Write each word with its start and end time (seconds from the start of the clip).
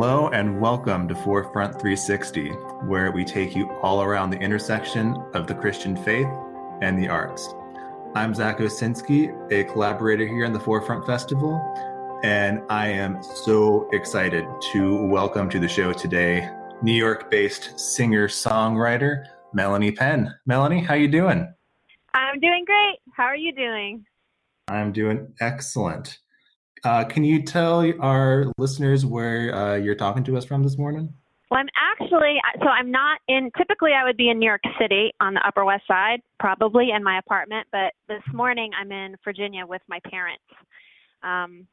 Hello 0.00 0.28
and 0.28 0.60
welcome 0.60 1.08
to 1.08 1.14
Forefront 1.16 1.72
360, 1.72 2.50
where 2.86 3.10
we 3.10 3.24
take 3.24 3.56
you 3.56 3.68
all 3.82 4.00
around 4.00 4.30
the 4.30 4.38
intersection 4.38 5.16
of 5.34 5.48
the 5.48 5.54
Christian 5.56 5.96
faith 5.96 6.28
and 6.80 6.96
the 6.96 7.08
arts. 7.08 7.52
I'm 8.14 8.32
Zach 8.32 8.58
Osinski, 8.58 9.34
a 9.50 9.64
collaborator 9.64 10.24
here 10.24 10.44
in 10.44 10.52
the 10.52 10.60
Forefront 10.60 11.04
Festival, 11.04 11.60
and 12.22 12.62
I 12.70 12.86
am 12.86 13.20
so 13.24 13.88
excited 13.92 14.46
to 14.70 15.04
welcome 15.08 15.50
to 15.50 15.58
the 15.58 15.66
show 15.66 15.92
today 15.92 16.48
New 16.80 16.92
York-based 16.94 17.80
singer-songwriter 17.80 19.24
Melanie 19.52 19.90
Penn. 19.90 20.32
Melanie, 20.46 20.80
how 20.80 20.94
you 20.94 21.08
doing? 21.08 21.52
I'm 22.14 22.38
doing 22.38 22.64
great. 22.64 22.98
How 23.16 23.24
are 23.24 23.34
you 23.34 23.52
doing? 23.52 24.04
I'm 24.68 24.92
doing 24.92 25.34
excellent. 25.40 26.20
Uh, 26.84 27.04
can 27.04 27.24
you 27.24 27.42
tell 27.42 27.84
our 28.00 28.52
listeners 28.58 29.04
where 29.04 29.54
uh, 29.54 29.74
you're 29.76 29.94
talking 29.94 30.24
to 30.24 30.36
us 30.36 30.44
from 30.44 30.62
this 30.62 30.78
morning? 30.78 31.12
Well, 31.50 31.60
I'm 31.60 31.68
actually, 31.76 32.36
so 32.60 32.68
I'm 32.68 32.90
not 32.90 33.20
in, 33.26 33.50
typically 33.56 33.92
I 33.92 34.04
would 34.04 34.16
be 34.16 34.28
in 34.28 34.38
New 34.38 34.46
York 34.46 34.60
City 34.78 35.12
on 35.20 35.34
the 35.34 35.46
Upper 35.46 35.64
West 35.64 35.84
Side, 35.88 36.20
probably 36.38 36.90
in 36.94 37.02
my 37.02 37.18
apartment, 37.18 37.66
but 37.72 37.94
this 38.06 38.22
morning 38.34 38.70
I'm 38.78 38.92
in 38.92 39.16
Virginia 39.24 39.64
with 39.66 39.80
my 39.88 39.98
parents. 40.10 40.44
Um, 41.22 41.66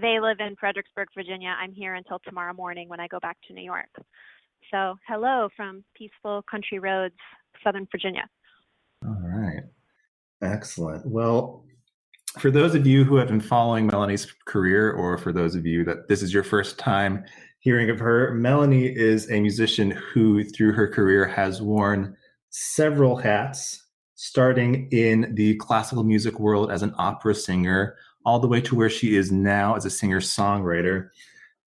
they 0.00 0.18
live 0.20 0.38
in 0.40 0.56
Fredericksburg, 0.56 1.08
Virginia. 1.14 1.54
I'm 1.60 1.72
here 1.72 1.94
until 1.94 2.18
tomorrow 2.20 2.52
morning 2.52 2.88
when 2.88 3.00
I 3.00 3.06
go 3.06 3.20
back 3.20 3.36
to 3.48 3.54
New 3.54 3.62
York. 3.62 3.88
So, 4.70 4.96
hello 5.08 5.48
from 5.56 5.84
peaceful 5.96 6.44
country 6.48 6.78
roads, 6.78 7.14
Southern 7.64 7.88
Virginia. 7.90 8.28
All 9.04 9.18
right. 9.22 9.62
Excellent. 10.42 11.06
Well, 11.06 11.64
for 12.38 12.50
those 12.50 12.74
of 12.74 12.86
you 12.86 13.04
who 13.04 13.16
have 13.16 13.28
been 13.28 13.40
following 13.40 13.86
Melanie's 13.86 14.26
career, 14.44 14.92
or 14.92 15.18
for 15.18 15.32
those 15.32 15.54
of 15.54 15.66
you 15.66 15.84
that 15.84 16.08
this 16.08 16.22
is 16.22 16.32
your 16.32 16.44
first 16.44 16.78
time 16.78 17.24
hearing 17.58 17.90
of 17.90 17.98
her, 17.98 18.32
Melanie 18.34 18.86
is 18.86 19.30
a 19.30 19.40
musician 19.40 19.90
who, 19.90 20.44
through 20.44 20.72
her 20.72 20.88
career, 20.88 21.26
has 21.26 21.60
worn 21.60 22.16
several 22.50 23.16
hats, 23.16 23.84
starting 24.14 24.88
in 24.92 25.34
the 25.34 25.56
classical 25.56 26.04
music 26.04 26.38
world 26.38 26.70
as 26.70 26.82
an 26.82 26.94
opera 26.98 27.34
singer, 27.34 27.96
all 28.24 28.38
the 28.38 28.48
way 28.48 28.60
to 28.60 28.74
where 28.74 28.90
she 28.90 29.16
is 29.16 29.32
now 29.32 29.74
as 29.74 29.84
a 29.84 29.90
singer 29.90 30.20
songwriter. 30.20 31.08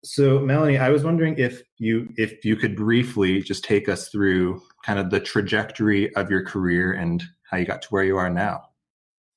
So, 0.03 0.39
Melanie, 0.39 0.77
I 0.77 0.89
was 0.89 1.03
wondering 1.03 1.37
if 1.37 1.63
you 1.77 2.09
if 2.17 2.43
you 2.43 2.57
could 2.57 2.75
briefly 2.75 3.41
just 3.41 3.63
take 3.63 3.87
us 3.87 4.09
through 4.09 4.61
kind 4.85 4.99
of 4.99 5.09
the 5.09 5.19
trajectory 5.19 6.13
of 6.15 6.29
your 6.29 6.43
career 6.43 6.91
and 6.91 7.23
how 7.49 7.57
you 7.57 7.65
got 7.65 7.81
to 7.83 7.87
where 7.89 8.03
you 8.03 8.17
are 8.17 8.29
now. 8.29 8.63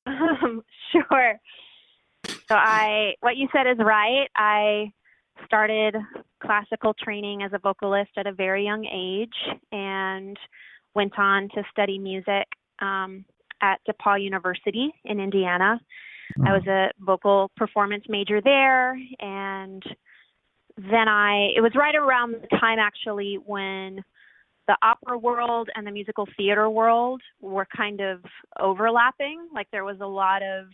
Um, 0.06 0.62
sure. 0.92 1.40
So 2.48 2.54
I, 2.54 3.14
what 3.20 3.36
you 3.36 3.48
said 3.52 3.66
is 3.66 3.78
right. 3.78 4.28
I 4.36 4.92
started 5.44 5.96
classical 6.42 6.94
training 6.94 7.42
as 7.42 7.52
a 7.52 7.58
vocalist 7.58 8.10
at 8.16 8.26
a 8.26 8.32
very 8.32 8.64
young 8.64 8.84
age 8.86 9.56
and 9.72 10.36
went 10.94 11.18
on 11.18 11.48
to 11.54 11.62
study 11.70 11.98
music 11.98 12.46
um, 12.80 13.24
at 13.60 13.80
DePauw 13.88 14.22
University 14.22 14.92
in 15.04 15.20
Indiana. 15.20 15.80
I 16.44 16.52
was 16.52 16.66
a 16.66 16.90
vocal 17.00 17.50
performance 17.56 18.04
major 18.08 18.40
there 18.40 18.98
and 19.20 19.82
then 20.76 21.08
I 21.08 21.52
it 21.56 21.62
was 21.62 21.72
right 21.74 21.94
around 21.94 22.34
the 22.34 22.58
time 22.58 22.78
actually 22.78 23.38
when 23.46 24.02
the 24.66 24.76
opera 24.82 25.16
world 25.16 25.70
and 25.74 25.86
the 25.86 25.92
musical 25.92 26.26
theater 26.36 26.68
world 26.68 27.22
were 27.40 27.66
kind 27.74 28.00
of 28.00 28.20
overlapping. 28.58 29.48
Like 29.54 29.68
there 29.70 29.84
was 29.84 29.98
a 30.00 30.06
lot 30.06 30.42
of 30.42 30.66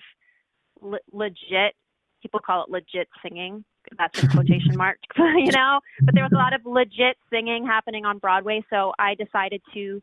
le- 0.82 0.98
legit, 1.12 1.74
people 2.20 2.40
call 2.40 2.64
it 2.64 2.70
legit 2.70 3.08
singing. 3.22 3.64
That's 3.98 4.22
in 4.22 4.28
quotation 4.30 4.76
marks, 4.76 5.00
you 5.16 5.52
know, 5.52 5.80
but 6.02 6.14
there 6.14 6.22
was 6.22 6.32
a 6.32 6.36
lot 6.36 6.54
of 6.54 6.64
legit 6.64 7.16
singing 7.30 7.66
happening 7.66 8.04
on 8.04 8.18
Broadway. 8.18 8.64
So 8.70 8.92
I 8.98 9.14
decided 9.14 9.62
to 9.74 10.02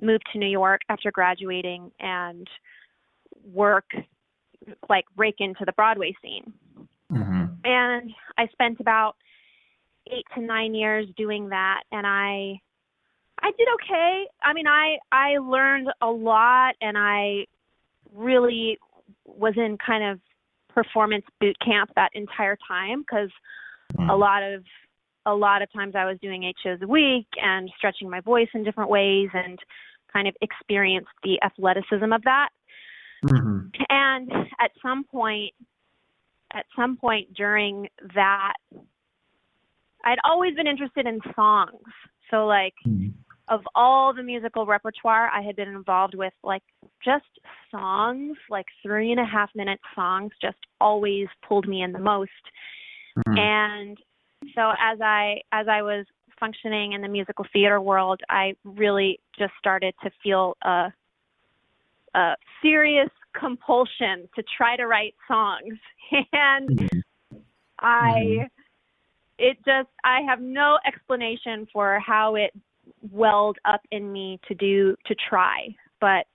move 0.00 0.20
to 0.32 0.38
New 0.38 0.48
York 0.48 0.82
after 0.88 1.10
graduating 1.10 1.90
and 2.00 2.48
work, 3.52 3.90
like, 4.88 5.04
break 5.16 5.36
into 5.38 5.64
the 5.64 5.72
Broadway 5.72 6.14
scene. 6.22 6.52
Mm-hmm. 7.12 7.44
And 7.64 8.10
I 8.36 8.46
spent 8.52 8.80
about 8.80 9.16
eight 10.10 10.26
to 10.34 10.40
nine 10.40 10.74
years 10.74 11.06
doing 11.16 11.48
that. 11.50 11.82
And 11.92 12.06
I, 12.06 12.60
I 13.40 13.50
did 13.56 13.68
okay. 13.74 14.24
I 14.42 14.52
mean, 14.52 14.66
I 14.66 14.98
I 15.12 15.38
learned 15.38 15.88
a 16.00 16.06
lot, 16.06 16.76
and 16.80 16.96
I 16.96 17.46
really 18.14 18.78
was 19.24 19.54
in 19.56 19.78
kind 19.84 20.04
of 20.04 20.20
performance 20.74 21.24
boot 21.40 21.56
camp 21.64 21.90
that 21.96 22.10
entire 22.14 22.58
time 22.66 23.00
because 23.00 23.30
mm. 23.96 24.10
a 24.10 24.14
lot 24.14 24.42
of 24.42 24.64
a 25.26 25.34
lot 25.34 25.62
of 25.62 25.72
times 25.72 25.94
I 25.96 26.04
was 26.04 26.18
doing 26.20 26.44
eight 26.44 26.56
shows 26.62 26.78
a 26.82 26.86
week 26.86 27.28
and 27.42 27.70
stretching 27.78 28.10
my 28.10 28.20
voice 28.20 28.48
in 28.52 28.62
different 28.62 28.90
ways 28.90 29.30
and 29.32 29.58
kind 30.12 30.28
of 30.28 30.34
experienced 30.42 31.08
the 31.22 31.40
athleticism 31.42 32.12
of 32.12 32.22
that. 32.24 32.50
Mm-hmm. 33.24 33.68
And 33.88 34.30
at 34.60 34.70
some 34.82 35.04
point, 35.04 35.54
at 36.52 36.66
some 36.76 36.98
point 36.98 37.32
during 37.32 37.88
that, 38.14 38.52
I'd 40.04 40.18
always 40.24 40.54
been 40.54 40.66
interested 40.66 41.06
in 41.06 41.20
songs. 41.34 41.80
So 42.30 42.46
like 42.46 42.74
mm-hmm 42.86 43.08
of 43.48 43.60
all 43.74 44.14
the 44.14 44.22
musical 44.22 44.64
repertoire 44.64 45.28
I 45.28 45.42
had 45.42 45.56
been 45.56 45.68
involved 45.68 46.14
with, 46.14 46.32
like 46.42 46.62
just 47.04 47.24
songs, 47.70 48.36
like 48.48 48.66
three 48.82 49.10
and 49.10 49.20
a 49.20 49.24
half 49.24 49.50
minute 49.54 49.80
songs, 49.94 50.32
just 50.40 50.56
always 50.80 51.26
pulled 51.46 51.68
me 51.68 51.82
in 51.82 51.92
the 51.92 51.98
most. 51.98 52.30
Mm-hmm. 53.18 53.38
And 53.38 53.98
so 54.54 54.70
as 54.70 55.00
I 55.00 55.42
as 55.52 55.66
I 55.68 55.82
was 55.82 56.06
functioning 56.40 56.92
in 56.92 57.02
the 57.02 57.08
musical 57.08 57.44
theater 57.52 57.80
world, 57.80 58.20
I 58.30 58.54
really 58.64 59.20
just 59.38 59.52
started 59.58 59.94
to 60.02 60.10
feel 60.22 60.56
a 60.62 60.92
a 62.14 62.34
serious 62.62 63.10
compulsion 63.38 64.28
to 64.36 64.42
try 64.56 64.76
to 64.76 64.86
write 64.86 65.14
songs, 65.28 65.78
and 66.32 66.68
mm-hmm. 66.68 67.38
I. 67.78 68.20
Mm-hmm. 68.20 68.44
It 69.36 69.56
just, 69.66 69.88
I 70.04 70.20
have 70.28 70.40
no 70.40 70.78
explanation 70.86 71.66
for 71.72 71.98
how 71.98 72.36
it 72.36 72.52
welled 73.10 73.58
up 73.64 73.82
in 73.90 74.12
me 74.12 74.40
to 74.48 74.54
do 74.54 74.96
to 75.06 75.14
try, 75.28 75.68
but 76.00 76.26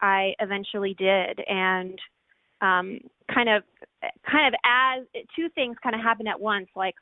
I 0.00 0.34
eventually 0.40 0.94
did, 0.98 1.40
and 1.48 1.98
um, 2.60 3.00
kind 3.32 3.48
of 3.48 3.62
kind 4.30 4.48
of 4.48 4.54
as 4.64 5.06
two 5.36 5.48
things 5.54 5.76
kind 5.82 5.94
of 5.94 6.00
happened 6.00 6.28
at 6.28 6.40
once. 6.40 6.68
Like 6.74 6.94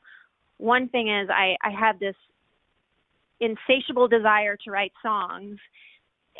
one 0.58 0.88
thing 0.88 1.08
is 1.08 1.28
I 1.30 1.56
I 1.62 1.70
had 1.70 1.98
this 1.98 2.16
insatiable 3.40 4.08
desire 4.08 4.56
to 4.64 4.70
write 4.70 4.92
songs. 5.02 5.58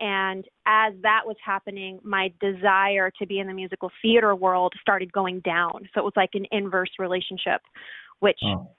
And 0.01 0.47
as 0.67 0.95
that 1.03 1.23
was 1.27 1.37
happening, 1.45 1.99
my 2.03 2.33
desire 2.41 3.11
to 3.19 3.27
be 3.27 3.39
in 3.39 3.49
the 3.49 3.53
musical 3.53 3.91
theater 4.01 4.35
world 4.35 4.73
started 4.81 5.13
going 5.13 5.41
down. 5.41 5.89
So 5.93 6.01
it 6.01 6.05
was 6.05 6.13
like 6.17 6.31
an 6.35 6.47
inverse 6.53 6.91
relationship, 6.99 7.61
which 8.21 8.39
oh 8.45 8.71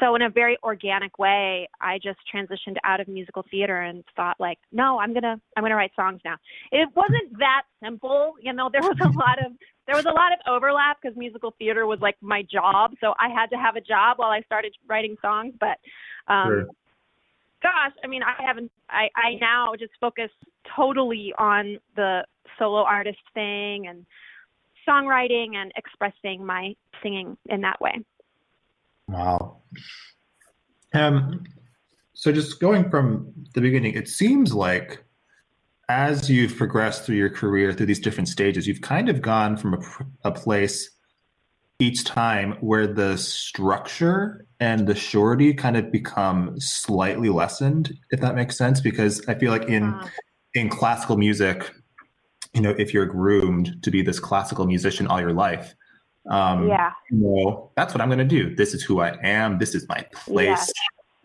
so 0.00 0.14
in 0.14 0.22
a 0.22 0.30
very 0.30 0.56
organic 0.62 1.18
way 1.18 1.68
i 1.80 1.98
just 1.98 2.18
transitioned 2.32 2.76
out 2.84 3.00
of 3.00 3.08
musical 3.08 3.44
theater 3.50 3.82
and 3.82 4.04
thought 4.16 4.36
like 4.38 4.58
no 4.72 4.98
i'm 4.98 5.14
gonna 5.14 5.40
i'm 5.56 5.62
gonna 5.62 5.76
write 5.76 5.92
songs 5.94 6.20
now 6.24 6.36
it 6.72 6.88
wasn't 6.94 7.38
that 7.38 7.62
simple 7.82 8.34
you 8.40 8.52
know 8.52 8.68
there 8.72 8.82
was 8.82 8.96
a 9.00 9.08
lot 9.18 9.38
of 9.44 9.52
there 9.86 9.96
was 9.96 10.04
a 10.04 10.10
lot 10.10 10.32
of 10.32 10.38
overlap 10.46 10.98
because 11.00 11.16
musical 11.16 11.54
theater 11.58 11.86
was 11.86 11.98
like 12.00 12.16
my 12.20 12.42
job 12.42 12.92
so 13.00 13.14
i 13.18 13.28
had 13.28 13.46
to 13.46 13.56
have 13.56 13.76
a 13.76 13.80
job 13.80 14.18
while 14.18 14.30
i 14.30 14.40
started 14.42 14.74
writing 14.88 15.16
songs 15.22 15.54
but 15.60 15.78
um 16.32 16.48
sure. 16.48 16.66
gosh 17.62 17.92
i 18.04 18.06
mean 18.06 18.22
i 18.22 18.42
haven't 18.42 18.70
i 18.90 19.08
i 19.16 19.34
now 19.40 19.72
just 19.78 19.92
focus 20.00 20.30
totally 20.76 21.32
on 21.38 21.78
the 21.96 22.24
solo 22.58 22.82
artist 22.82 23.18
thing 23.34 23.86
and 23.86 24.04
songwriting 24.88 25.54
and 25.54 25.70
expressing 25.76 26.44
my 26.44 26.74
singing 27.02 27.36
in 27.50 27.60
that 27.60 27.80
way 27.80 28.02
Wow. 29.08 29.62
Um, 30.94 31.44
so 32.14 32.32
just 32.32 32.60
going 32.60 32.90
from 32.90 33.32
the 33.54 33.60
beginning, 33.60 33.94
it 33.94 34.08
seems 34.08 34.54
like 34.54 35.04
as 35.88 36.28
you've 36.28 36.56
progressed 36.56 37.04
through 37.04 37.16
your 37.16 37.30
career 37.30 37.72
through 37.72 37.86
these 37.86 38.00
different 38.00 38.28
stages, 38.28 38.66
you've 38.66 38.82
kind 38.82 39.08
of 39.08 39.22
gone 39.22 39.56
from 39.56 39.74
a, 39.74 40.28
a 40.28 40.32
place 40.32 40.90
each 41.78 42.04
time 42.04 42.56
where 42.60 42.86
the 42.86 43.16
structure 43.16 44.46
and 44.60 44.86
the 44.86 44.94
surety 44.94 45.54
kind 45.54 45.76
of 45.76 45.92
become 45.92 46.58
slightly 46.60 47.28
lessened, 47.28 47.94
if 48.10 48.20
that 48.20 48.34
makes 48.34 48.58
sense. 48.58 48.80
Because 48.80 49.26
I 49.28 49.34
feel 49.34 49.52
like 49.52 49.68
in 49.68 49.84
uh, 49.84 50.08
in 50.54 50.68
classical 50.68 51.16
music, 51.16 51.72
you 52.52 52.60
know, 52.60 52.74
if 52.78 52.92
you're 52.92 53.06
groomed 53.06 53.82
to 53.82 53.90
be 53.90 54.02
this 54.02 54.18
classical 54.18 54.66
musician 54.66 55.06
all 55.06 55.20
your 55.20 55.32
life, 55.32 55.74
um, 56.28 56.68
yeah. 56.68 56.92
You 57.10 57.18
know, 57.18 57.70
that's 57.76 57.94
what 57.94 58.00
I'm 58.00 58.08
going 58.08 58.18
to 58.18 58.24
do. 58.24 58.54
This 58.54 58.74
is 58.74 58.82
who 58.82 59.00
I 59.00 59.18
am. 59.22 59.58
This 59.58 59.74
is 59.74 59.88
my 59.88 60.04
place. 60.12 60.72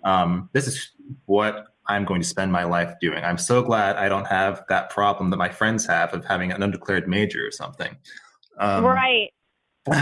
Um, 0.03 0.49
this 0.53 0.67
is 0.67 0.91
what 1.25 1.67
I'm 1.87 2.05
going 2.05 2.21
to 2.21 2.27
spend 2.27 2.51
my 2.51 2.63
life 2.63 2.93
doing. 3.01 3.23
I'm 3.23 3.37
so 3.37 3.61
glad 3.61 3.97
I 3.97 4.07
don't 4.07 4.27
have 4.27 4.63
that 4.69 4.89
problem 4.89 5.29
that 5.31 5.37
my 5.37 5.49
friends 5.49 5.85
have 5.85 6.13
of 6.13 6.25
having 6.25 6.51
an 6.51 6.63
undeclared 6.63 7.07
major 7.07 7.45
or 7.45 7.51
something. 7.51 7.95
Um, 8.59 8.85
right. 8.85 9.29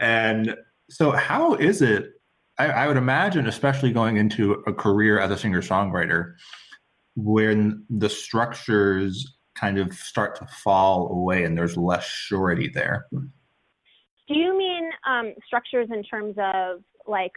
and 0.00 0.56
so, 0.88 1.10
how 1.10 1.54
is 1.54 1.82
it 1.82 2.12
I, 2.60 2.66
I 2.66 2.86
would 2.86 2.98
imagine, 2.98 3.46
especially 3.46 3.90
going 3.90 4.18
into 4.18 4.52
a 4.66 4.72
career 4.72 5.18
as 5.18 5.30
a 5.30 5.38
singer 5.38 5.62
songwriter, 5.62 6.34
when 7.16 7.84
the 7.88 8.10
structures 8.10 9.38
kind 9.56 9.78
of 9.78 9.94
start 9.94 10.36
to 10.36 10.46
fall 10.62 11.08
away 11.08 11.44
and 11.44 11.56
there's 11.56 11.78
less 11.78 12.04
surety 12.04 12.68
there. 12.68 13.06
Do 14.30 14.38
you 14.38 14.56
mean 14.56 14.90
um, 15.08 15.34
structures 15.44 15.88
in 15.92 16.04
terms 16.04 16.36
of 16.38 16.82
like 17.06 17.32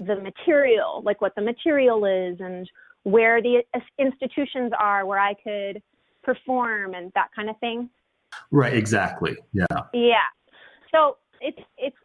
the 0.00 0.16
material, 0.16 1.00
like 1.04 1.20
what 1.20 1.34
the 1.36 1.42
material 1.42 2.04
is 2.04 2.40
and 2.40 2.68
where 3.04 3.40
the 3.40 3.62
institutions 3.98 4.72
are 4.76 5.06
where 5.06 5.20
I 5.20 5.34
could 5.34 5.80
perform 6.24 6.94
and 6.94 7.12
that 7.14 7.28
kind 7.36 7.48
of 7.48 7.56
thing? 7.58 7.88
Right, 8.50 8.74
exactly. 8.74 9.36
Yeah. 9.52 9.66
Yeah. 9.94 10.16
So 10.92 11.18
it's 11.40 11.60
it's 11.76 11.96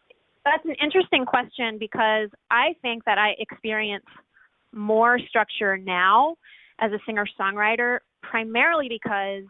that's 0.46 0.64
an 0.66 0.76
interesting 0.82 1.26
question 1.26 1.78
because 1.80 2.30
I 2.52 2.76
think 2.84 3.06
that 3.06 3.18
I 3.18 3.34
experience 3.40 4.06
more 4.72 5.18
structure 5.28 5.76
now 5.76 6.36
as 6.80 6.92
a 6.92 7.00
singer 7.08 7.26
songwriter 7.40 8.00
primarily 8.22 8.90
because 8.90 9.46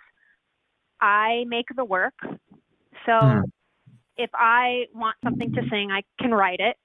I 1.01 1.43
make 1.47 1.65
the 1.75 1.83
work. 1.83 2.13
So 2.21 3.11
mm. 3.11 3.43
If 4.17 4.29
I 4.33 4.85
want 4.93 5.17
something 5.23 5.51
to 5.53 5.61
sing, 5.69 5.91
I 5.91 6.03
can 6.21 6.31
write 6.31 6.59
it. 6.59 6.77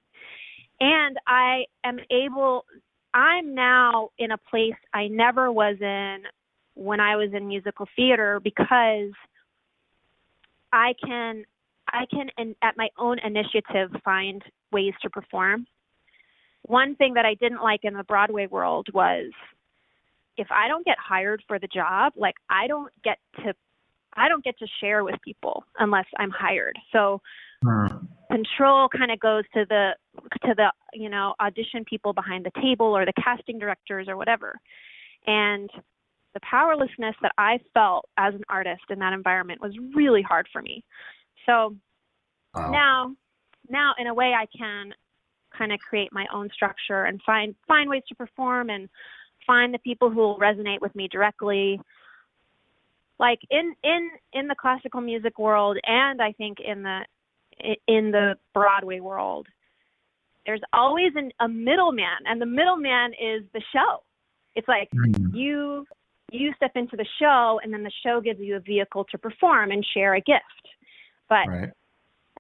And 0.80 1.16
I 1.26 1.64
am 1.84 1.98
able 2.10 2.64
I'm 3.14 3.54
now 3.54 4.10
in 4.18 4.30
a 4.32 4.38
place 4.38 4.74
I 4.92 5.08
never 5.08 5.50
was 5.50 5.76
in 5.80 6.22
when 6.74 7.00
I 7.00 7.16
was 7.16 7.30
in 7.32 7.48
musical 7.48 7.88
theater 7.96 8.40
because 8.42 9.12
I 10.72 10.94
can 11.04 11.44
I 11.90 12.04
can 12.10 12.28
in, 12.36 12.54
at 12.62 12.76
my 12.76 12.88
own 12.98 13.18
initiative 13.18 13.90
find 14.04 14.42
ways 14.70 14.92
to 15.02 15.10
perform. 15.10 15.66
One 16.62 16.96
thing 16.96 17.14
that 17.14 17.24
I 17.24 17.34
didn't 17.34 17.62
like 17.62 17.80
in 17.82 17.94
the 17.94 18.04
Broadway 18.04 18.46
world 18.46 18.88
was 18.92 19.32
if 20.36 20.48
I 20.50 20.68
don't 20.68 20.84
get 20.84 20.98
hired 20.98 21.42
for 21.48 21.58
the 21.58 21.66
job, 21.66 22.12
like 22.14 22.34
I 22.50 22.66
don't 22.66 22.92
get 23.02 23.18
to 23.36 23.54
I 24.14 24.28
don't 24.28 24.44
get 24.44 24.58
to 24.58 24.66
share 24.80 25.04
with 25.04 25.16
people 25.24 25.64
unless 25.78 26.06
I'm 26.18 26.30
hired. 26.30 26.76
So 26.92 27.20
mm. 27.64 28.06
control 28.30 28.88
kind 28.88 29.10
of 29.10 29.20
goes 29.20 29.44
to 29.54 29.64
the 29.68 29.90
to 30.44 30.54
the 30.56 30.72
you 30.92 31.08
know 31.08 31.34
audition 31.40 31.84
people 31.84 32.12
behind 32.12 32.44
the 32.44 32.60
table 32.60 32.86
or 32.86 33.04
the 33.04 33.12
casting 33.22 33.58
directors 33.58 34.08
or 34.08 34.16
whatever. 34.16 34.54
And 35.26 35.70
the 36.34 36.40
powerlessness 36.40 37.16
that 37.22 37.32
I 37.38 37.58
felt 37.74 38.08
as 38.16 38.34
an 38.34 38.44
artist 38.48 38.82
in 38.90 38.98
that 39.00 39.12
environment 39.12 39.60
was 39.60 39.72
really 39.94 40.22
hard 40.22 40.46
for 40.52 40.62
me. 40.62 40.84
So 41.46 41.74
wow. 42.54 42.70
now, 42.70 43.16
now 43.68 43.92
in 43.98 44.06
a 44.06 44.14
way, 44.14 44.34
I 44.38 44.46
can 44.56 44.92
kind 45.56 45.72
of 45.72 45.80
create 45.80 46.10
my 46.12 46.26
own 46.32 46.48
structure 46.52 47.04
and 47.04 47.20
find 47.24 47.54
find 47.66 47.88
ways 47.88 48.02
to 48.08 48.14
perform 48.14 48.70
and 48.70 48.88
find 49.46 49.72
the 49.72 49.78
people 49.78 50.10
who 50.10 50.18
will 50.18 50.38
resonate 50.38 50.80
with 50.80 50.94
me 50.94 51.08
directly. 51.10 51.80
Like 53.18 53.40
in 53.50 53.74
in 53.82 54.10
in 54.32 54.48
the 54.48 54.54
classical 54.54 55.00
music 55.00 55.38
world, 55.38 55.78
and 55.84 56.22
I 56.22 56.32
think 56.32 56.58
in 56.60 56.82
the 56.82 57.00
in 57.86 58.10
the 58.12 58.36
Broadway 58.54 59.00
world, 59.00 59.46
there's 60.46 60.60
always 60.72 61.12
an, 61.16 61.30
a 61.40 61.48
middleman, 61.48 62.24
and 62.26 62.40
the 62.40 62.46
middleman 62.46 63.12
is 63.12 63.42
the 63.52 63.62
show. 63.72 64.02
It's 64.54 64.68
like 64.68 64.88
mm. 64.94 65.34
you 65.34 65.84
you 66.30 66.52
step 66.56 66.72
into 66.74 66.96
the 66.96 67.06
show, 67.20 67.60
and 67.62 67.72
then 67.72 67.82
the 67.82 67.92
show 68.04 68.20
gives 68.20 68.40
you 68.40 68.56
a 68.56 68.60
vehicle 68.60 69.04
to 69.10 69.18
perform 69.18 69.70
and 69.70 69.84
share 69.94 70.14
a 70.14 70.20
gift. 70.20 70.44
But 71.28 71.48
right. 71.48 71.70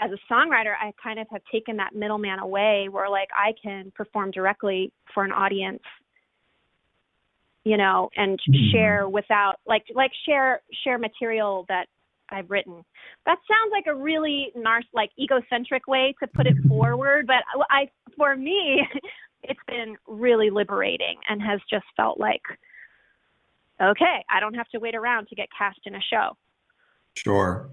as 0.00 0.10
a 0.12 0.32
songwriter, 0.32 0.74
I 0.80 0.92
kind 1.02 1.18
of 1.18 1.26
have 1.30 1.42
taken 1.50 1.76
that 1.78 1.94
middleman 1.94 2.38
away 2.38 2.88
where 2.90 3.08
like 3.10 3.28
I 3.36 3.52
can 3.62 3.92
perform 3.94 4.30
directly 4.30 4.92
for 5.12 5.24
an 5.24 5.32
audience 5.32 5.82
you 7.64 7.76
know 7.76 8.08
and 8.16 8.38
mm-hmm. 8.40 8.70
share 8.72 9.08
without 9.08 9.56
like 9.66 9.84
like 9.94 10.12
share 10.26 10.62
share 10.84 10.98
material 10.98 11.64
that 11.68 11.86
I've 12.30 12.50
written. 12.50 12.84
That 13.26 13.38
sounds 13.48 13.72
like 13.72 13.86
a 13.86 13.94
really 13.94 14.52
narc 14.56 14.82
like 14.92 15.10
egocentric 15.18 15.86
way 15.86 16.14
to 16.20 16.26
put 16.26 16.46
it 16.46 16.56
forward, 16.68 17.26
but 17.26 17.44
I 17.70 17.90
for 18.16 18.36
me 18.36 18.86
it's 19.42 19.60
been 19.66 19.96
really 20.06 20.50
liberating 20.50 21.16
and 21.28 21.40
has 21.42 21.60
just 21.70 21.86
felt 21.96 22.18
like 22.18 22.42
okay, 23.80 24.24
I 24.28 24.40
don't 24.40 24.54
have 24.54 24.68
to 24.70 24.78
wait 24.78 24.94
around 24.94 25.28
to 25.28 25.34
get 25.34 25.48
cast 25.56 25.78
in 25.86 25.94
a 25.94 26.00
show. 26.00 26.36
Sure. 27.14 27.70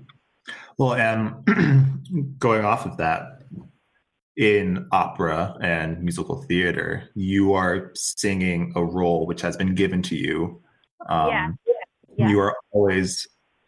Well, 0.78 0.94
and 0.94 2.38
going 2.40 2.64
off 2.64 2.86
of 2.86 2.98
that, 2.98 3.42
in 4.38 4.88
opera 4.92 5.56
and 5.62 6.02
musical 6.02 6.42
theater, 6.44 7.10
you 7.16 7.54
are 7.54 7.92
singing 7.96 8.74
a 8.76 8.84
role 8.84 9.26
which 9.26 9.42
has 9.42 9.56
been 9.56 9.76
given 9.76 10.02
to 10.04 10.16
you. 10.16 10.62
Um, 11.08 11.30
yeah. 11.30 11.50
yeah. 12.18 12.30
You 12.30 12.40
are 12.40 12.56
always 12.72 13.28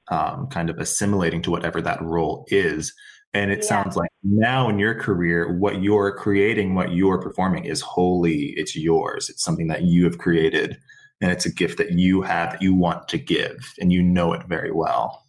um, 0.09 0.47
kind 0.47 0.69
of 0.69 0.77
assimilating 0.79 1.41
to 1.43 1.51
whatever 1.51 1.81
that 1.81 2.01
role 2.01 2.45
is. 2.49 2.93
And 3.33 3.51
it 3.51 3.59
yeah. 3.59 3.67
sounds 3.67 3.95
like 3.95 4.09
now 4.23 4.69
in 4.69 4.79
your 4.79 4.95
career, 4.95 5.57
what 5.57 5.81
you're 5.81 6.15
creating, 6.15 6.75
what 6.75 6.91
you're 6.91 7.21
performing 7.21 7.65
is 7.65 7.81
wholly, 7.81 8.53
it's 8.57 8.75
yours. 8.75 9.29
It's 9.29 9.43
something 9.43 9.67
that 9.67 9.83
you 9.83 10.03
have 10.05 10.17
created 10.17 10.77
and 11.21 11.31
it's 11.31 11.45
a 11.45 11.51
gift 11.51 11.77
that 11.77 11.93
you 11.93 12.21
have 12.21 12.51
that 12.51 12.61
you 12.61 12.73
want 12.73 13.07
to 13.09 13.17
give 13.17 13.73
and 13.79 13.91
you 13.91 14.01
know 14.03 14.33
it 14.33 14.45
very 14.47 14.71
well. 14.71 15.23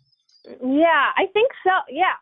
Yeah, 0.47 1.11
I 1.17 1.27
think 1.33 1.51
so. 1.65 1.71
Yeah. 1.91 2.15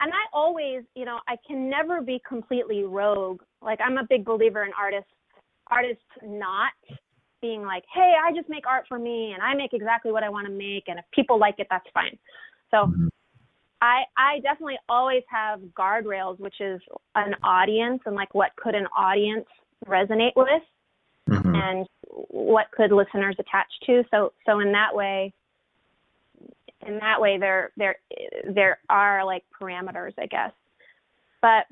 And 0.00 0.12
I 0.12 0.24
always, 0.32 0.82
you 0.94 1.04
know, 1.04 1.20
I 1.28 1.36
can 1.46 1.70
never 1.70 2.00
be 2.00 2.20
completely 2.26 2.84
rogue. 2.84 3.42
Like 3.62 3.80
I'm 3.84 3.98
a 3.98 4.04
big 4.08 4.24
believer 4.24 4.64
in 4.64 4.70
artists 4.78 5.10
artists 5.68 6.04
not 6.22 6.72
being 7.40 7.62
like, 7.62 7.84
"Hey, 7.92 8.14
I 8.22 8.32
just 8.32 8.48
make 8.48 8.66
art 8.66 8.84
for 8.88 8.98
me 8.98 9.32
and 9.32 9.42
I 9.42 9.54
make 9.54 9.72
exactly 9.72 10.12
what 10.12 10.22
I 10.22 10.28
want 10.28 10.46
to 10.46 10.52
make 10.52 10.84
and 10.88 10.98
if 10.98 11.04
people 11.12 11.38
like 11.38 11.56
it, 11.58 11.66
that's 11.70 11.86
fine." 11.92 12.18
So 12.70 12.86
mm-hmm. 12.86 13.08
I 13.80 14.02
I 14.16 14.40
definitely 14.40 14.78
always 14.88 15.22
have 15.28 15.60
guardrails, 15.78 16.38
which 16.38 16.60
is 16.60 16.80
an 17.14 17.34
audience 17.42 18.00
and 18.06 18.14
like 18.14 18.34
what 18.34 18.50
could 18.56 18.74
an 18.74 18.86
audience 18.96 19.46
resonate 19.86 20.32
with 20.36 20.62
mm-hmm. 21.28 21.54
and 21.54 21.86
what 22.28 22.70
could 22.72 22.92
listeners 22.92 23.36
attach 23.38 23.68
to. 23.86 24.04
So 24.10 24.32
so 24.46 24.60
in 24.60 24.72
that 24.72 24.94
way, 24.94 25.32
in 26.86 26.98
that 26.98 27.20
way 27.20 27.38
there 27.38 27.70
there 27.76 27.96
there 28.54 28.78
are 28.88 29.24
like 29.24 29.44
parameters, 29.60 30.14
I 30.18 30.26
guess. 30.26 30.52
But 31.42 31.66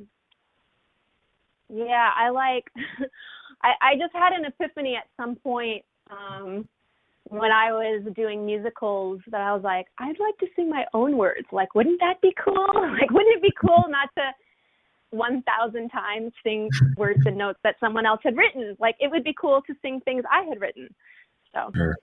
yeah, 1.69 2.11
I 2.17 2.31
like 2.31 2.65
I 3.63 3.73
I 3.81 3.95
just 3.97 4.15
had 4.15 4.33
an 4.33 4.45
epiphany 4.45 4.97
at 4.97 5.09
some 5.17 5.37
point 5.37 5.85
um 6.11 6.69
when 7.31 7.51
I 7.51 7.73
was 7.73 8.05
doing 8.15 8.45
musicals 8.45 9.21
that 9.31 9.41
I 9.41 9.55
was 9.55 9.63
like, 9.63 9.87
I'd 9.99 10.21
like 10.21 10.37
to 10.41 10.47
sing 10.55 10.69
my 10.69 10.85
own 10.93 11.17
words. 11.17 11.47
Like, 11.53 11.75
wouldn't 11.75 11.99
that 12.01 12.21
be 12.21 12.35
cool? 12.45 12.69
Like, 12.75 13.11
wouldn't 13.11 13.37
it 13.37 13.43
be 13.43 13.53
cool 13.59 13.85
not 13.89 14.11
to 14.19 14.31
1,000 15.15 15.89
times 15.89 16.33
sing 16.43 16.69
words 16.97 17.21
and 17.25 17.37
notes 17.37 17.59
that 17.63 17.77
someone 17.81 18.07
else 18.07 18.21
had 18.23 18.37
written. 18.37 18.77
Like 18.79 18.97
it 19.01 19.11
would 19.11 19.25
be 19.25 19.35
cool 19.41 19.63
to 19.67 19.75
sing 19.81 20.01
things 20.05 20.25
I 20.31 20.45
had 20.45 20.61
written. 20.61 20.89
So. 21.55 21.71
Sure. 21.75 21.97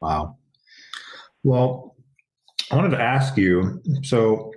Wow. 0.00 0.36
Well, 1.44 1.94
I 2.70 2.76
wanted 2.76 2.90
to 2.90 3.00
ask 3.00 3.36
you 3.36 3.82
so 4.02 4.52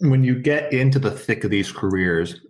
when 0.00 0.24
you 0.24 0.40
get 0.40 0.72
into 0.72 0.98
the 0.98 1.10
thick 1.10 1.44
of 1.44 1.50
these 1.50 1.70
careers, 1.70 2.40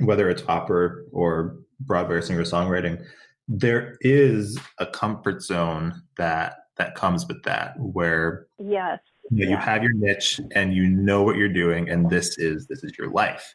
whether 0.00 0.28
it's 0.28 0.42
opera 0.48 1.02
or 1.12 1.56
Broadway 1.80 2.20
singer 2.20 2.42
songwriting, 2.42 3.04
there 3.48 3.96
is 4.00 4.58
a 4.78 4.86
comfort 4.86 5.42
zone 5.42 6.02
that 6.16 6.56
that 6.76 6.94
comes 6.94 7.26
with 7.26 7.42
that 7.42 7.74
where 7.78 8.46
yes 8.58 9.00
you, 9.30 9.44
know, 9.44 9.50
yeah. 9.50 9.50
you 9.50 9.56
have 9.56 9.82
your 9.82 9.92
niche 9.94 10.40
and 10.54 10.72
you 10.72 10.86
know 10.86 11.22
what 11.22 11.36
you're 11.36 11.48
doing 11.48 11.88
and 11.88 12.08
this 12.08 12.38
is 12.38 12.66
this 12.68 12.84
is 12.84 12.96
your 12.96 13.10
life 13.10 13.54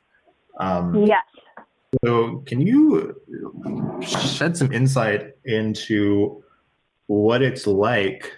um, 0.60 1.06
yes. 1.06 1.24
So, 2.04 2.44
can 2.48 2.60
you 2.60 3.16
shed 4.02 4.58
some 4.58 4.72
insight 4.74 5.34
into 5.46 6.44
what 7.08 7.42
it's 7.42 7.68
like 7.68 8.32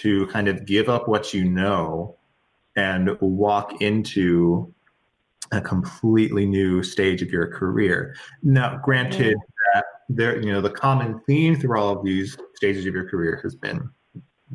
to 0.00 0.26
kind 0.28 0.48
of 0.48 0.66
give 0.66 0.88
up 0.88 1.08
what 1.08 1.34
you 1.34 1.44
know 1.44 2.16
and 2.76 3.18
walk 3.20 3.80
into 3.82 4.72
a 5.52 5.60
completely 5.60 6.46
new 6.46 6.82
stage 6.82 7.22
of 7.22 7.30
your 7.30 7.48
career? 7.48 8.14
Now, 8.42 8.78
granted 8.82 9.36
that 9.74 9.84
there, 10.08 10.40
you 10.40 10.52
know, 10.52 10.60
the 10.60 10.70
common 10.70 11.20
theme 11.26 11.56
through 11.56 11.78
all 11.78 11.98
of 11.98 12.04
these 12.04 12.36
stages 12.54 12.86
of 12.86 12.94
your 12.94 13.08
career 13.08 13.40
has 13.42 13.54
been 13.54 13.90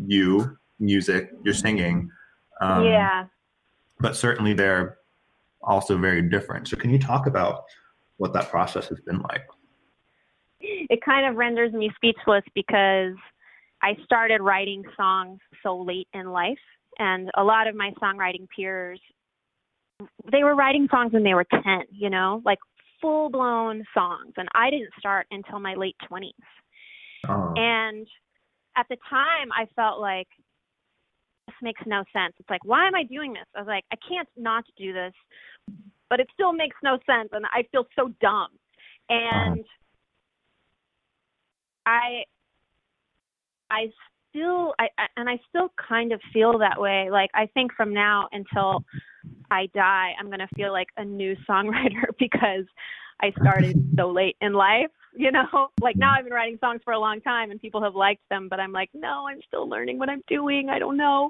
you, 0.05 0.57
music, 0.79 1.31
you're 1.43 1.53
singing. 1.53 2.09
Um, 2.61 2.85
yeah. 2.85 3.25
But 3.99 4.15
certainly 4.15 4.53
they're 4.53 4.97
also 5.61 5.97
very 5.97 6.21
different. 6.21 6.67
So, 6.67 6.77
can 6.77 6.89
you 6.89 6.99
talk 6.99 7.27
about 7.27 7.63
what 8.17 8.33
that 8.33 8.49
process 8.49 8.87
has 8.87 8.99
been 9.01 9.19
like? 9.21 9.45
It 10.59 11.01
kind 11.03 11.25
of 11.25 11.35
renders 11.35 11.73
me 11.73 11.91
speechless 11.95 12.43
because 12.53 13.15
I 13.83 13.95
started 14.05 14.41
writing 14.41 14.83
songs 14.95 15.39
so 15.61 15.77
late 15.77 16.07
in 16.13 16.31
life, 16.31 16.57
and 16.97 17.29
a 17.37 17.43
lot 17.43 17.67
of 17.67 17.75
my 17.75 17.91
songwriting 18.01 18.47
peers 18.55 18.99
they 20.31 20.43
were 20.43 20.55
writing 20.55 20.87
songs 20.89 21.13
when 21.13 21.23
they 21.23 21.33
were 21.33 21.45
10, 21.51 21.63
you 21.91 22.09
know, 22.09 22.41
like 22.45 22.59
full 23.01 23.29
blown 23.29 23.83
songs. 23.93 24.33
And 24.37 24.47
I 24.53 24.69
didn't 24.69 24.91
start 24.97 25.27
until 25.31 25.59
my 25.59 25.75
late 25.75 25.95
20s. 26.09 26.31
Oh. 27.29 27.53
And 27.55 28.07
at 28.75 28.85
the 28.89 28.97
time, 29.09 29.51
I 29.51 29.67
felt 29.75 29.99
like 29.99 30.27
this 31.47 31.55
makes 31.61 31.81
no 31.85 32.03
sense. 32.13 32.33
It's 32.39 32.49
like, 32.49 32.63
why 32.65 32.87
am 32.87 32.95
I 32.95 33.03
doing 33.03 33.33
this? 33.33 33.45
I 33.55 33.59
was 33.59 33.67
like, 33.67 33.85
I 33.91 33.97
can't 34.07 34.27
not 34.37 34.63
do 34.77 34.93
this, 34.93 35.13
but 36.09 36.19
it 36.19 36.27
still 36.33 36.53
makes 36.53 36.75
no 36.83 36.97
sense. 37.05 37.29
And 37.31 37.45
I 37.45 37.63
feel 37.71 37.85
so 37.95 38.09
dumb. 38.21 38.49
And 39.09 39.59
uh-huh. 39.59 39.79
I, 41.85 42.23
I 43.73 43.91
still 44.29 44.73
I, 44.79 44.87
I 44.97 45.05
and 45.17 45.29
I 45.29 45.39
still 45.49 45.71
kind 45.89 46.11
of 46.11 46.21
feel 46.31 46.57
that 46.59 46.79
way. 46.79 47.09
Like 47.11 47.31
I 47.33 47.47
think 47.53 47.73
from 47.73 47.93
now 47.93 48.27
until 48.31 48.83
I 49.51 49.67
die, 49.73 50.11
I'm 50.19 50.29
gonna 50.29 50.49
feel 50.55 50.71
like 50.71 50.89
a 50.97 51.03
new 51.03 51.35
songwriter 51.49 52.05
because 52.19 52.65
I 53.21 53.31
started 53.41 53.93
so 53.97 54.11
late 54.11 54.37
in 54.41 54.53
life. 54.53 54.91
You 55.15 55.31
know, 55.31 55.69
like 55.81 55.95
now 55.95 56.13
I've 56.17 56.23
been 56.23 56.33
writing 56.33 56.57
songs 56.59 56.81
for 56.83 56.93
a 56.93 56.99
long 56.99 57.21
time 57.21 57.51
and 57.51 57.61
people 57.61 57.83
have 57.83 57.95
liked 57.95 58.27
them, 58.29 58.47
but 58.49 58.59
I'm 58.59 58.71
like, 58.71 58.89
no, 58.93 59.27
I'm 59.29 59.39
still 59.47 59.69
learning 59.69 59.99
what 59.99 60.09
I'm 60.09 60.23
doing. 60.27 60.69
I 60.69 60.79
don't 60.79 60.97
know. 60.97 61.29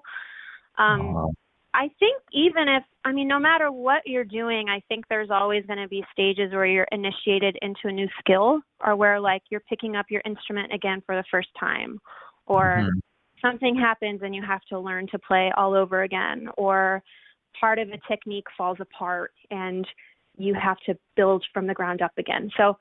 Um, 0.77 1.33
I 1.73 1.89
think 1.99 2.21
even 2.31 2.69
if, 2.69 2.83
I 3.03 3.11
mean, 3.11 3.27
no 3.27 3.39
matter 3.39 3.71
what 3.71 4.03
you're 4.05 4.23
doing, 4.23 4.69
I 4.69 4.81
think 4.87 5.05
there's 5.09 5.29
always 5.31 5.65
going 5.65 5.79
to 5.79 5.87
be 5.87 6.05
stages 6.13 6.53
where 6.53 6.65
you're 6.65 6.87
initiated 6.91 7.57
into 7.61 7.87
a 7.87 7.91
new 7.91 8.07
skill 8.19 8.61
or 8.85 8.95
where 8.95 9.19
like 9.19 9.41
you're 9.49 9.59
picking 9.59 9.97
up 9.97 10.05
your 10.09 10.21
instrument 10.23 10.71
again 10.71 11.01
for 11.05 11.15
the 11.15 11.25
first 11.29 11.49
time 11.59 11.99
or 12.45 12.79
mm-hmm. 12.81 12.99
something 13.41 13.75
happens 13.75 14.21
and 14.23 14.35
you 14.35 14.41
have 14.41 14.61
to 14.69 14.79
learn 14.79 15.07
to 15.11 15.19
play 15.19 15.51
all 15.55 15.73
over 15.73 16.03
again, 16.03 16.47
or 16.57 17.01
part 17.59 17.79
of 17.79 17.89
a 17.89 17.99
technique 18.07 18.47
falls 18.57 18.77
apart 18.79 19.31
and 19.51 19.87
you 20.37 20.55
have 20.55 20.77
to 20.85 20.97
build 21.15 21.45
from 21.53 21.67
the 21.67 21.73
ground 21.73 22.01
up 22.01 22.11
again. 22.17 22.49
So 22.57 22.77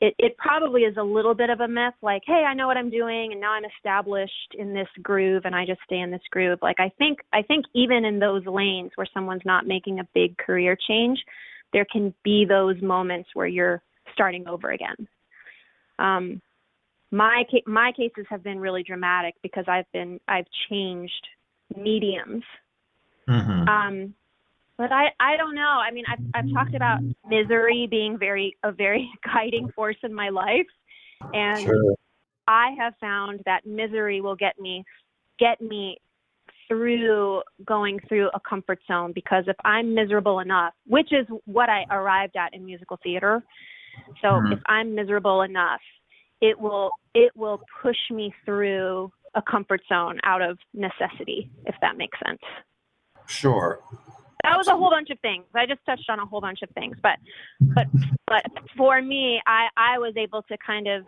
it, 0.00 0.14
it 0.18 0.36
probably 0.36 0.82
is 0.82 0.96
a 0.96 1.02
little 1.02 1.34
bit 1.34 1.50
of 1.50 1.60
a 1.60 1.68
myth 1.68 1.94
like, 2.02 2.22
hey, 2.26 2.44
I 2.46 2.54
know 2.54 2.66
what 2.66 2.76
I'm 2.76 2.90
doing 2.90 3.32
and 3.32 3.40
now 3.40 3.52
I'm 3.52 3.64
established 3.64 4.54
in 4.58 4.74
this 4.74 4.88
groove 5.02 5.42
and 5.44 5.54
I 5.54 5.64
just 5.64 5.80
stay 5.86 6.00
in 6.00 6.10
this 6.10 6.20
groove. 6.30 6.58
Like 6.60 6.80
I 6.80 6.90
think 6.98 7.20
I 7.32 7.42
think 7.42 7.64
even 7.74 8.04
in 8.04 8.18
those 8.18 8.44
lanes 8.46 8.90
where 8.96 9.06
someone's 9.14 9.44
not 9.44 9.66
making 9.66 10.00
a 10.00 10.08
big 10.12 10.36
career 10.36 10.76
change, 10.88 11.18
there 11.72 11.86
can 11.90 12.12
be 12.24 12.44
those 12.44 12.80
moments 12.82 13.30
where 13.34 13.46
you're 13.46 13.82
starting 14.12 14.48
over 14.48 14.72
again. 14.72 15.08
Um, 15.98 16.42
my 17.14 17.44
my 17.66 17.92
cases 17.92 18.26
have 18.28 18.42
been 18.42 18.58
really 18.58 18.82
dramatic 18.82 19.36
because 19.40 19.64
I've 19.68 19.90
been 19.92 20.18
I've 20.26 20.46
changed 20.68 21.28
mediums. 21.76 22.42
Mm-hmm. 23.28 23.68
Um, 23.68 24.14
but 24.76 24.90
I 24.90 25.06
I 25.20 25.36
don't 25.36 25.54
know. 25.54 25.62
I 25.62 25.92
mean, 25.92 26.04
I've 26.10 26.18
I've 26.34 26.52
talked 26.52 26.74
about 26.74 26.98
misery 27.28 27.86
being 27.88 28.18
very 28.18 28.56
a 28.64 28.72
very 28.72 29.08
guiding 29.24 29.70
force 29.76 29.96
in 30.02 30.12
my 30.12 30.30
life, 30.30 30.66
and 31.32 31.64
sure. 31.64 31.94
I 32.48 32.74
have 32.78 32.94
found 33.00 33.40
that 33.46 33.64
misery 33.64 34.20
will 34.20 34.36
get 34.36 34.58
me 34.58 34.84
get 35.38 35.60
me 35.60 35.98
through 36.66 37.42
going 37.64 38.00
through 38.08 38.28
a 38.34 38.40
comfort 38.40 38.80
zone 38.88 39.12
because 39.14 39.44
if 39.46 39.56
I'm 39.64 39.94
miserable 39.94 40.40
enough, 40.40 40.72
which 40.88 41.12
is 41.12 41.26
what 41.44 41.68
I 41.68 41.84
arrived 41.90 42.34
at 42.36 42.54
in 42.54 42.64
musical 42.64 42.98
theater. 43.04 43.44
So 44.22 44.28
mm-hmm. 44.28 44.54
if 44.54 44.58
I'm 44.66 44.96
miserable 44.96 45.42
enough 45.42 45.80
it 46.44 46.60
will 46.60 46.90
it 47.14 47.34
will 47.34 47.60
push 47.82 47.96
me 48.10 48.34
through 48.44 49.10
a 49.34 49.40
comfort 49.42 49.80
zone 49.88 50.20
out 50.24 50.42
of 50.42 50.58
necessity, 50.74 51.50
if 51.64 51.74
that 51.80 51.96
makes 51.96 52.18
sense. 52.24 52.40
Sure. 53.26 53.80
That 54.42 54.58
was 54.58 54.68
a 54.68 54.76
whole 54.76 54.90
bunch 54.90 55.08
of 55.08 55.18
things. 55.20 55.44
I 55.54 55.64
just 55.64 55.80
touched 55.86 56.10
on 56.10 56.18
a 56.20 56.26
whole 56.26 56.42
bunch 56.42 56.60
of 56.62 56.68
things, 56.70 56.96
but 57.02 57.16
but 57.74 57.86
but 58.26 58.44
for 58.76 59.00
me, 59.00 59.40
I 59.46 59.68
I 59.76 59.98
was 59.98 60.12
able 60.18 60.42
to 60.42 60.58
kind 60.58 60.86
of 60.86 61.06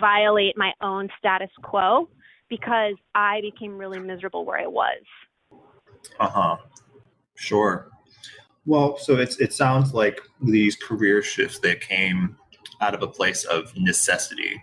violate 0.00 0.56
my 0.56 0.72
own 0.80 1.10
status 1.18 1.50
quo 1.62 2.08
because 2.48 2.94
I 3.14 3.42
became 3.42 3.76
really 3.76 3.98
miserable 3.98 4.46
where 4.46 4.58
I 4.58 4.66
was. 4.66 5.02
Uh 6.18 6.30
huh. 6.30 6.56
Sure. 7.34 7.90
Well, 8.64 8.96
so 8.96 9.16
it's 9.16 9.38
it 9.38 9.52
sounds 9.52 9.92
like 9.92 10.18
these 10.40 10.76
career 10.76 11.22
shifts 11.22 11.58
that 11.58 11.82
came 11.82 12.38
out 12.80 12.94
of 12.94 13.02
a 13.02 13.08
place 13.08 13.44
of 13.44 13.76
necessity 13.76 14.58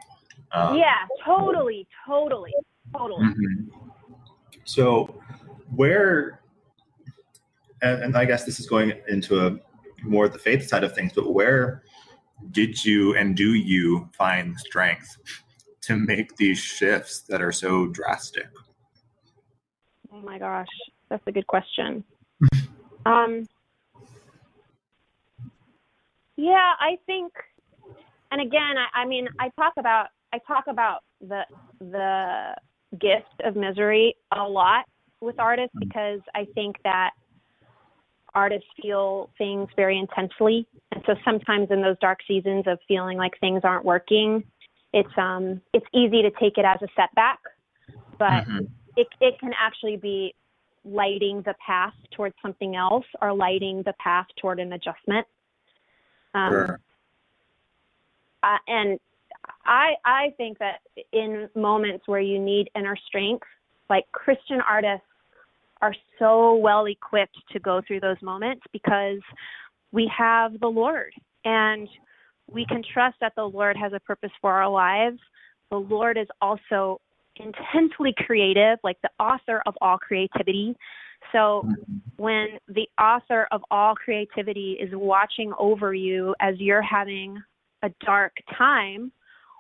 um, 0.55 0.77
yeah, 0.77 1.05
totally, 1.23 1.87
totally, 2.07 2.53
totally. 2.95 3.25
Mm-hmm. 3.25 3.79
So, 4.63 5.21
where, 5.75 6.41
and, 7.81 8.03
and, 8.03 8.17
I 8.17 8.25
guess 8.25 8.45
this 8.45 8.59
is 8.59 8.65
going 8.65 8.93
into 9.09 9.45
a 9.45 9.57
more 10.03 10.27
the 10.29 10.39
faith 10.39 10.67
side 10.67 10.83
of 10.83 10.95
things, 10.95 11.11
but 11.13 11.33
where 11.33 11.83
did 12.51 12.83
you 12.83 13.15
and 13.15 13.35
do 13.35 13.53
you 13.53 14.09
find 14.17 14.57
strength 14.57 15.17
to 15.81 15.95
make 15.95 16.35
these 16.37 16.57
shifts 16.57 17.21
that 17.21 17.41
are 17.41 17.51
so 17.51 17.87
drastic? 17.87 18.47
Oh 20.11 20.21
my 20.21 20.39
gosh, 20.39 20.67
that's 21.09 21.25
a 21.27 21.31
good 21.31 21.47
question. 21.47 22.03
um, 23.05 23.45
yeah, 26.37 26.73
I 26.79 26.97
think, 27.05 27.33
and 28.31 28.41
again, 28.41 28.75
I, 28.77 29.01
I 29.01 29.05
mean, 29.05 29.27
I 29.39 29.49
talk 29.57 29.73
about 29.77 30.07
I 30.35 30.39
talk 30.39 30.65
about 30.67 31.03
the 31.21 31.43
the 31.79 32.55
gift 32.99 33.41
of 33.45 33.55
misery 33.55 34.15
a 34.33 34.43
lot 34.43 34.85
with 35.21 35.39
artists 35.39 35.75
mm-hmm. 35.75 35.87
because 35.87 36.19
I 36.33 36.45
think 36.53 36.75
that 36.83 37.11
artists 38.33 38.67
feel 38.81 39.29
things 39.37 39.69
very 39.77 39.97
intensely, 39.97 40.67
and 40.91 41.01
so 41.05 41.15
sometimes 41.23 41.69
in 41.71 41.81
those 41.81 41.97
dark 42.01 42.19
seasons 42.27 42.65
of 42.67 42.79
feeling 42.85 43.17
like 43.17 43.39
things 43.39 43.61
aren't 43.63 43.85
working, 43.85 44.43
it's 44.91 45.17
um 45.17 45.61
it's 45.73 45.85
easy 45.93 46.21
to 46.21 46.31
take 46.31 46.57
it 46.57 46.65
as 46.65 46.81
a 46.81 46.87
setback, 46.97 47.39
but 48.19 48.43
mm-hmm. 48.43 48.65
it 48.97 49.07
it 49.21 49.39
can 49.39 49.51
actually 49.57 49.95
be 49.95 50.35
lighting 50.83 51.43
the 51.45 51.55
path 51.65 51.93
towards 52.11 52.35
something 52.41 52.75
else 52.75 53.05
or 53.21 53.33
lighting 53.33 53.83
the 53.85 53.93
path 53.99 54.27
toward 54.41 54.59
an 54.59 54.73
adjustment. 54.73 55.25
Um, 56.33 56.51
sure. 56.51 56.79
uh, 58.43 58.57
and 58.67 58.99
I 59.65 59.93
I 60.05 60.33
think 60.37 60.59
that 60.59 60.79
in 61.11 61.49
moments 61.55 62.07
where 62.07 62.19
you 62.19 62.39
need 62.39 62.69
inner 62.75 62.95
strength, 63.07 63.47
like 63.89 64.05
Christian 64.11 64.61
artists 64.61 65.05
are 65.81 65.93
so 66.19 66.55
well 66.55 66.85
equipped 66.85 67.37
to 67.51 67.59
go 67.59 67.81
through 67.85 67.99
those 67.99 68.21
moments 68.21 68.63
because 68.71 69.19
we 69.91 70.11
have 70.15 70.59
the 70.59 70.67
Lord 70.67 71.13
and 71.43 71.87
we 72.51 72.65
can 72.65 72.81
trust 72.93 73.17
that 73.21 73.33
the 73.35 73.43
Lord 73.43 73.75
has 73.77 73.93
a 73.93 73.99
purpose 73.99 74.31
for 74.41 74.51
our 74.51 74.69
lives. 74.69 75.19
The 75.71 75.77
Lord 75.77 76.17
is 76.17 76.27
also 76.41 77.01
intensely 77.37 78.13
creative, 78.25 78.79
like 78.83 78.97
the 79.01 79.09
author 79.19 79.61
of 79.65 79.75
all 79.81 79.97
creativity. 79.97 80.75
So 81.31 81.65
mm-hmm. 81.65 81.97
when 82.17 82.47
the 82.67 82.87
author 83.01 83.47
of 83.51 83.61
all 83.71 83.95
creativity 83.95 84.77
is 84.79 84.89
watching 84.93 85.53
over 85.57 85.93
you 85.93 86.35
as 86.39 86.55
you're 86.59 86.81
having 86.81 87.41
a 87.83 87.89
dark 88.05 88.33
time, 88.57 89.11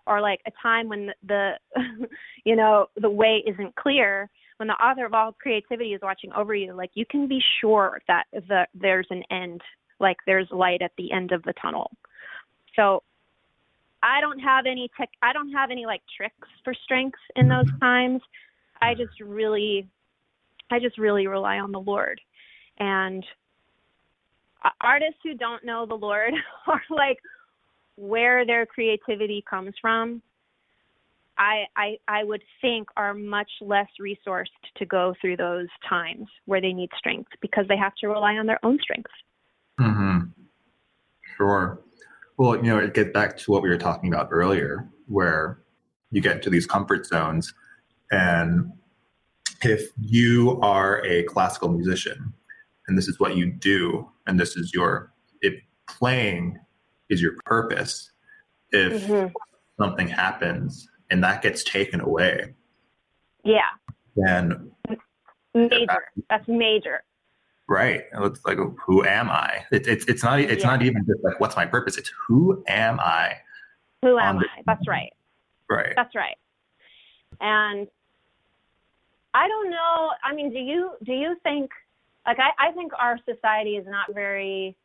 or 0.07 0.21
like 0.21 0.41
a 0.45 0.51
time 0.61 0.87
when 0.89 1.11
the, 1.25 1.53
you 2.45 2.55
know 2.55 2.87
the 2.95 3.09
way 3.09 3.43
isn't 3.45 3.75
clear 3.75 4.29
when 4.57 4.67
the 4.67 4.73
author 4.73 5.05
of 5.05 5.13
all 5.13 5.33
creativity 5.33 5.93
is 5.93 6.01
watching 6.01 6.31
over 6.33 6.55
you 6.55 6.73
like 6.73 6.91
you 6.93 7.05
can 7.05 7.27
be 7.27 7.41
sure 7.59 8.01
that 8.07 8.25
the 8.31 8.65
there's 8.73 9.07
an 9.09 9.23
end 9.31 9.61
like 9.99 10.17
there's 10.25 10.47
light 10.51 10.81
at 10.81 10.91
the 10.97 11.11
end 11.11 11.31
of 11.31 11.43
the 11.43 11.53
tunnel. 11.61 11.91
So 12.75 13.03
i 14.03 14.21
don't 14.21 14.39
have 14.39 14.65
any 14.65 14.89
tech 14.97 15.09
i 15.21 15.33
don't 15.33 15.51
have 15.51 15.71
any 15.71 15.85
like 15.85 16.01
tricks 16.15 16.47
for 16.63 16.73
strength 16.73 17.19
in 17.35 17.47
those 17.47 17.67
times. 17.79 18.21
I 18.81 18.93
just 18.93 19.19
really 19.19 19.87
i 20.71 20.79
just 20.79 20.97
really 20.97 21.27
rely 21.27 21.59
on 21.59 21.71
the 21.71 21.79
lord. 21.79 22.21
And 22.77 23.25
uh, 24.63 24.69
artists 24.81 25.19
who 25.23 25.33
don't 25.33 25.65
know 25.65 25.85
the 25.85 25.95
lord 25.95 26.33
are 26.67 26.81
like 26.89 27.17
where 27.95 28.45
their 28.45 28.65
creativity 28.65 29.43
comes 29.49 29.73
from, 29.81 30.21
I, 31.37 31.65
I, 31.75 31.97
I 32.07 32.23
would 32.23 32.43
think 32.61 32.87
are 32.95 33.13
much 33.13 33.49
less 33.61 33.87
resourced 33.99 34.45
to 34.77 34.85
go 34.85 35.13
through 35.19 35.37
those 35.37 35.67
times 35.87 36.27
where 36.45 36.61
they 36.61 36.71
need 36.71 36.89
strength 36.97 37.31
because 37.41 37.65
they 37.67 37.77
have 37.77 37.93
to 37.95 38.07
rely 38.07 38.35
on 38.35 38.45
their 38.45 38.59
own 38.63 38.79
strength. 38.81 39.11
Mm-hmm. 39.79 40.29
Sure. 41.35 41.81
Well, 42.37 42.55
you 42.57 42.63
know, 42.63 42.77
it 42.77 42.93
gets 42.93 43.11
back 43.11 43.37
to 43.37 43.51
what 43.51 43.63
we 43.63 43.69
were 43.69 43.77
talking 43.77 44.13
about 44.13 44.29
earlier, 44.31 44.87
where 45.07 45.63
you 46.11 46.21
get 46.21 46.37
into 46.37 46.49
these 46.49 46.65
comfort 46.65 47.05
zones. 47.05 47.53
And 48.11 48.71
if 49.61 49.89
you 49.97 50.59
are 50.61 51.03
a 51.05 51.23
classical 51.23 51.69
musician 51.69 52.33
and 52.87 52.97
this 52.97 53.07
is 53.07 53.19
what 53.19 53.35
you 53.35 53.51
do, 53.51 54.09
and 54.27 54.39
this 54.39 54.55
is 54.55 54.73
your, 54.73 55.11
if 55.41 55.53
playing 55.87 56.57
is 57.09 57.21
your 57.21 57.33
purpose 57.45 58.11
if 58.71 59.07
mm-hmm. 59.07 59.33
something 59.79 60.07
happens 60.07 60.87
and 61.09 61.23
that 61.23 61.41
gets 61.41 61.63
taken 61.63 62.01
away. 62.01 62.53
Yeah. 63.43 63.61
Then 64.15 64.71
major. 65.53 66.05
That's 66.29 66.47
major. 66.47 67.03
Right. 67.67 68.03
It's 68.13 68.45
like 68.45 68.57
who 68.85 69.03
am 69.05 69.29
i? 69.29 69.65
It, 69.71 69.87
it's 69.87 70.05
it's 70.05 70.23
not 70.23 70.39
it's 70.39 70.63
yeah. 70.63 70.69
not 70.69 70.83
even 70.83 71.05
just 71.05 71.23
like 71.23 71.39
what's 71.39 71.55
my 71.55 71.65
purpose? 71.65 71.97
It's 71.97 72.11
who 72.27 72.63
am 72.67 72.99
i 72.99 73.33
who 74.01 74.17
am 74.19 74.39
i? 74.39 74.45
That's 74.65 74.87
right. 74.87 75.13
Right. 75.69 75.93
That's 75.95 76.15
right. 76.15 76.37
And 77.41 77.87
i 79.33 79.47
don't 79.47 79.69
know. 79.69 80.11
I 80.23 80.33
mean 80.33 80.51
do 80.51 80.59
you 80.59 80.91
do 81.03 81.13
you 81.13 81.35
think 81.43 81.71
like 82.25 82.37
i, 82.39 82.69
I 82.69 82.71
think 82.71 82.91
our 82.99 83.19
society 83.27 83.77
is 83.77 83.85
not 83.87 84.13
very 84.13 84.75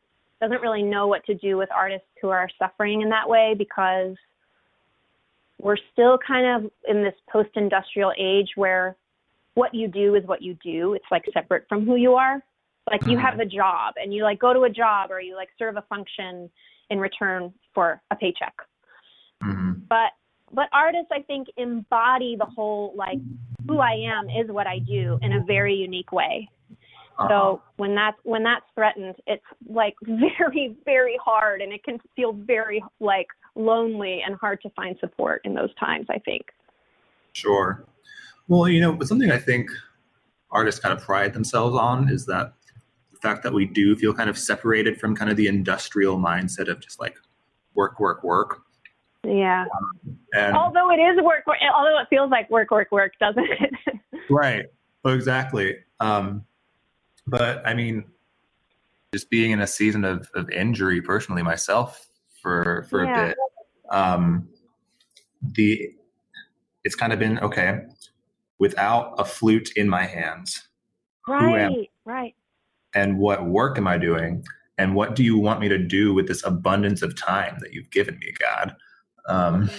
doesn't 0.40 0.60
really 0.62 0.82
know 0.82 1.06
what 1.06 1.24
to 1.26 1.34
do 1.34 1.56
with 1.56 1.68
artists 1.70 2.06
who 2.20 2.28
are 2.28 2.48
suffering 2.58 3.02
in 3.02 3.10
that 3.10 3.28
way 3.28 3.54
because 3.56 4.16
we're 5.58 5.76
still 5.92 6.18
kind 6.26 6.64
of 6.64 6.70
in 6.88 7.02
this 7.02 7.14
post 7.30 7.50
industrial 7.54 8.12
age 8.18 8.48
where 8.56 8.96
what 9.54 9.74
you 9.74 9.88
do 9.88 10.14
is 10.14 10.24
what 10.24 10.40
you 10.42 10.56
do. 10.62 10.94
It's 10.94 11.04
like 11.10 11.24
separate 11.32 11.66
from 11.68 11.84
who 11.84 11.96
you 11.96 12.14
are. 12.14 12.42
Like 12.90 13.06
you 13.06 13.18
have 13.18 13.34
mm-hmm. 13.34 13.42
a 13.42 13.46
job 13.46 13.94
and 14.02 14.12
you 14.12 14.24
like 14.24 14.38
go 14.38 14.52
to 14.52 14.62
a 14.62 14.70
job 14.70 15.10
or 15.10 15.20
you 15.20 15.36
like 15.36 15.50
serve 15.58 15.76
a 15.76 15.82
function 15.82 16.50
in 16.88 16.98
return 16.98 17.52
for 17.74 18.00
a 18.10 18.16
paycheck. 18.16 18.54
Mm-hmm. 19.44 19.72
But 19.88 20.12
but 20.52 20.68
artists 20.72 21.08
I 21.12 21.22
think 21.22 21.48
embody 21.56 22.36
the 22.38 22.46
whole 22.46 22.92
like 22.96 23.18
who 23.68 23.78
I 23.78 23.92
am 23.92 24.28
is 24.28 24.50
what 24.50 24.66
I 24.66 24.78
do 24.78 25.18
in 25.22 25.34
a 25.34 25.44
very 25.44 25.74
unique 25.74 26.10
way. 26.10 26.48
Uh-huh. 27.20 27.28
So 27.28 27.62
when 27.76 27.94
that's 27.94 28.16
when 28.24 28.42
that's 28.42 28.64
threatened, 28.74 29.16
it's 29.26 29.44
like 29.68 29.94
very 30.02 30.76
very 30.84 31.18
hard 31.22 31.60
and 31.60 31.72
it 31.72 31.84
can 31.84 31.98
feel 32.16 32.32
very 32.32 32.82
like 32.98 33.26
lonely 33.54 34.22
and 34.24 34.34
hard 34.36 34.60
to 34.62 34.70
find 34.70 34.96
support 35.00 35.42
in 35.44 35.54
those 35.54 35.74
times, 35.74 36.06
I 36.08 36.18
think. 36.18 36.46
Sure. 37.32 37.84
Well, 38.48 38.68
you 38.68 38.80
know, 38.80 38.92
but 38.92 39.06
something 39.06 39.30
I 39.30 39.38
think 39.38 39.70
artists 40.50 40.80
kind 40.80 40.96
of 40.96 41.04
pride 41.04 41.32
themselves 41.32 41.76
on 41.76 42.08
is 42.08 42.26
that 42.26 42.54
the 43.12 43.18
fact 43.18 43.42
that 43.42 43.52
we 43.52 43.66
do 43.66 43.94
feel 43.96 44.14
kind 44.14 44.30
of 44.30 44.38
separated 44.38 44.98
from 44.98 45.14
kind 45.14 45.30
of 45.30 45.36
the 45.36 45.46
industrial 45.46 46.18
mindset 46.18 46.68
of 46.68 46.80
just 46.80 46.98
like 46.98 47.16
work, 47.74 48.00
work, 48.00 48.24
work. 48.24 48.62
Yeah. 49.24 49.64
Um, 49.64 50.18
and 50.34 50.56
although 50.56 50.90
it 50.90 50.96
is 50.96 51.22
work, 51.22 51.46
work, 51.46 51.58
although 51.74 52.00
it 52.00 52.06
feels 52.08 52.30
like 52.30 52.48
work, 52.50 52.70
work, 52.70 52.90
work, 52.90 53.12
doesn't 53.20 53.44
it? 53.44 54.00
right. 54.30 54.66
Well, 55.04 55.14
exactly. 55.14 55.76
Um, 56.00 56.44
but 57.30 57.66
I 57.66 57.74
mean, 57.74 58.04
just 59.14 59.30
being 59.30 59.52
in 59.52 59.60
a 59.60 59.66
season 59.66 60.04
of, 60.04 60.28
of 60.34 60.50
injury 60.50 61.00
personally 61.00 61.42
myself 61.42 62.08
for 62.42 62.86
for 62.90 63.04
yeah. 63.04 63.10
a 63.10 63.26
bit, 63.28 63.36
um, 63.90 64.48
the 65.42 65.90
it's 66.84 66.94
kind 66.94 67.12
of 67.12 67.18
been 67.18 67.38
okay 67.38 67.80
without 68.58 69.14
a 69.18 69.24
flute 69.24 69.70
in 69.76 69.88
my 69.88 70.04
hands. 70.04 70.68
Right, 71.26 71.90
right. 72.04 72.34
And 72.94 73.18
what 73.18 73.46
work 73.46 73.78
am 73.78 73.86
I 73.86 73.98
doing? 73.98 74.44
And 74.76 74.94
what 74.94 75.14
do 75.14 75.22
you 75.22 75.38
want 75.38 75.60
me 75.60 75.68
to 75.68 75.78
do 75.78 76.12
with 76.12 76.26
this 76.26 76.44
abundance 76.44 77.02
of 77.02 77.16
time 77.16 77.58
that 77.60 77.72
you've 77.72 77.90
given 77.90 78.18
me, 78.18 78.32
God? 78.38 78.74
Um, 79.28 79.66
mm-hmm. 79.66 79.76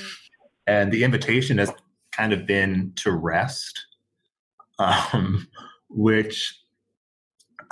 And 0.67 0.91
the 0.91 1.03
invitation 1.03 1.57
has 1.57 1.71
kind 2.11 2.33
of 2.33 2.45
been 2.45 2.93
to 2.97 3.11
rest, 3.11 3.85
um, 4.79 5.47
which 5.89 6.60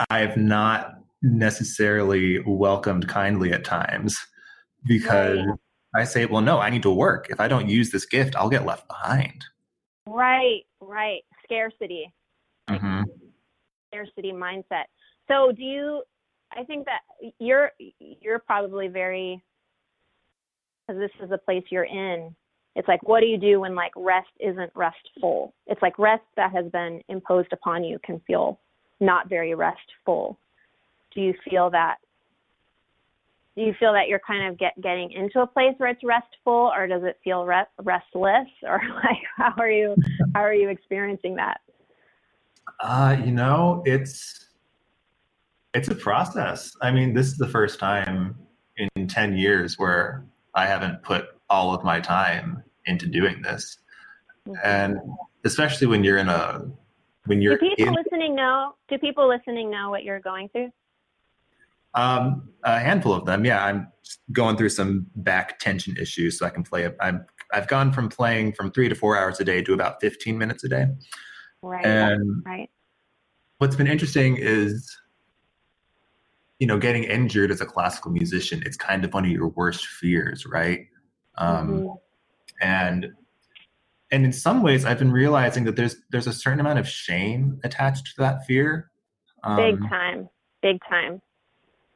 I've 0.10 0.38
not 0.38 0.96
necessarily 1.22 2.39
welcomed 2.46 3.08
kindly 3.08 3.51
at 3.51 3.65
times 3.65 4.18
because 4.86 5.39
right. 5.39 5.58
I 5.96 6.03
say, 6.06 6.25
well, 6.25 6.41
no, 6.41 6.60
I 6.60 6.70
need 6.70 6.84
to 6.84 6.94
work. 6.94 7.27
If 7.29 7.39
I 7.39 7.48
don't 7.48 7.68
use 7.68 7.91
this 7.91 8.06
gift, 8.06 8.36
I'll 8.36 8.50
get 8.50 8.65
left 8.65 8.88
behind. 8.88 9.44
Right, 10.08 10.62
right. 10.79 11.22
Scarcity. 11.44 12.13
Mm-hmm. 12.70 13.01
Scarcity 13.89 14.32
mindset. 14.32 14.86
So 15.27 15.51
do 15.51 15.63
you 15.63 16.03
I 16.51 16.63
think 16.63 16.85
that 16.85 17.01
you're 17.40 17.72
you're 18.00 18.40
probably 18.40 18.88
very 18.88 19.44
because 20.88 21.00
this 21.00 21.12
is 21.24 21.29
the 21.29 21.38
place 21.38 21.64
you're 21.70 21.83
in. 21.83 22.35
It's 22.75 22.88
like 22.88 23.01
what 23.07 23.22
do 23.22 23.27
you 23.27 23.38
do 23.38 23.59
when 23.62 23.75
like 23.75 23.92
rest 23.96 24.29
isn't 24.40 24.72
restful? 24.75 25.53
It's 25.68 25.81
like 25.81 25.98
rest 26.00 26.24
that 26.38 26.51
has 26.51 26.66
been 26.72 27.01
imposed 27.09 27.53
upon 27.53 27.83
you 27.83 28.00
can 28.03 28.20
feel 28.25 28.59
not 29.00 29.29
very 29.29 29.55
restful. 29.55 30.38
Do 31.14 31.22
you 31.22 31.33
feel 31.50 31.70
that 31.72 31.98
do 33.59 33.66
you 33.66 33.74
feel 33.77 33.92
that 33.92 34.07
you're 34.07 34.22
kind 34.25 34.48
of 34.48 34.57
get 34.57 34.79
getting 34.81 35.12
into 35.12 35.42
a 35.42 35.48
place 35.48 35.74
where 35.77 35.90
it's 35.90 36.03
restful 36.03 36.72
or 36.74 36.88
does 36.88 37.03
it 37.03 37.20
feel 37.24 37.46
re- 37.46 37.66
restless 37.81 38.48
or 38.64 38.81
like 39.03 39.18
how 39.35 39.53
are 39.57 39.70
you 39.70 39.96
how 40.33 40.42
are 40.42 40.53
you 40.53 40.70
experiencing 40.70 41.35
that 41.35 41.59
uh 42.81 43.18
you 43.24 43.31
know 43.31 43.83
it's 43.85 44.48
it's 45.74 45.90
a 45.90 45.96
process 45.96 46.72
i 46.81 46.90
mean 46.90 47.14
this 47.14 47.27
is 47.27 47.38
the 47.38 47.48
first 47.48 47.79
time 47.79 48.35
in 48.77 49.07
10 49.07 49.35
years 49.35 49.77
where 49.77 50.24
i 50.55 50.66
haven't 50.66 51.01
put 51.03 51.25
all 51.50 51.74
of 51.74 51.83
my 51.83 52.00
time 52.00 52.64
into 52.85 53.07
doing 53.07 53.42
this 53.42 53.79
mm-hmm. 54.48 54.55
and 54.64 55.00
especially 55.44 55.88
when 55.88 56.03
you're 56.03 56.18
in 56.18 56.29
a 56.29 56.62
when 57.29 57.42
you're 57.42 57.57
do 57.57 57.70
people 57.75 57.87
in, 57.87 57.94
listening 57.94 58.35
know 58.35 58.74
do 58.89 58.98
people 58.98 59.27
listening 59.27 59.70
know 59.70 59.89
what 59.89 60.03
you're 60.03 60.20
going 60.20 60.50
through 60.50 60.70
um, 61.96 62.50
a 62.63 62.79
handful 62.79 63.13
of 63.13 63.25
them. 63.25 63.46
Yeah, 63.46 63.63
I'm 63.65 63.87
going 64.31 64.57
through 64.57 64.70
some 64.70 65.07
back 65.15 65.59
tension 65.59 65.98
issues, 65.98 66.37
so 66.37 66.46
I 66.46 66.50
can 66.50 66.63
play. 66.63 66.89
I'm 67.00 67.25
I've 67.51 67.68
gone 67.68 67.92
from 67.92 68.09
playing 68.09 68.53
from 68.53 68.72
three 68.72 68.89
to 68.89 68.96
four 68.96 69.18
hours 69.18 69.39
a 69.39 69.44
day 69.44 69.61
to 69.63 69.74
about 69.74 70.00
15 70.01 70.37
minutes 70.37 70.63
a 70.63 70.70
day. 70.70 70.85
Right. 71.61 71.85
And 71.85 72.44
right. 72.46 72.70
What's 73.57 73.75
been 73.75 73.87
interesting 73.87 74.37
is, 74.37 74.96
you 76.59 76.68
know, 76.68 76.77
getting 76.77 77.05
injured 77.05 77.50
as 77.50 77.59
a 77.59 77.65
classical 77.65 78.11
musician. 78.11 78.61
It's 78.65 78.77
kind 78.77 79.03
of 79.03 79.13
one 79.13 79.25
of 79.25 79.31
your 79.31 79.48
worst 79.50 79.87
fears, 79.87 80.46
right? 80.46 80.85
Um, 81.39 81.70
mm-hmm. 81.70 81.87
And 82.61 83.13
and 84.11 84.25
in 84.25 84.33
some 84.33 84.63
ways, 84.63 84.85
I've 84.85 85.00
been 85.00 85.11
realizing 85.11 85.63
that 85.65 85.75
there's 85.75 85.95
there's 86.11 86.27
a 86.27 86.33
certain 86.33 86.59
amount 86.59 86.79
of 86.79 86.87
shame 86.87 87.59
attached 87.63 88.05
to 88.07 88.13
that 88.19 88.45
fear. 88.45 88.91
Um, 89.43 89.57
big 89.57 89.89
time. 89.89 90.29
Big 90.61 90.77
time 90.89 91.22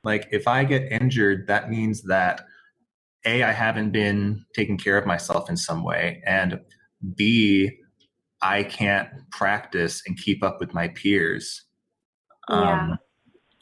like 0.03 0.27
if 0.31 0.47
I 0.47 0.63
get 0.63 0.91
injured, 0.91 1.47
that 1.47 1.69
means 1.69 2.03
that 2.03 2.41
A, 3.25 3.43
I 3.43 3.51
haven't 3.51 3.91
been 3.91 4.45
taking 4.55 4.77
care 4.77 4.97
of 4.97 5.05
myself 5.05 5.49
in 5.49 5.57
some 5.57 5.83
way, 5.83 6.21
and 6.25 6.59
B, 7.15 7.71
I 8.41 8.63
can't 8.63 9.09
practice 9.31 10.03
and 10.05 10.17
keep 10.17 10.43
up 10.43 10.59
with 10.59 10.73
my 10.73 10.89
peers. 10.89 11.63
Yeah. 12.49 12.89
Um, 12.89 12.97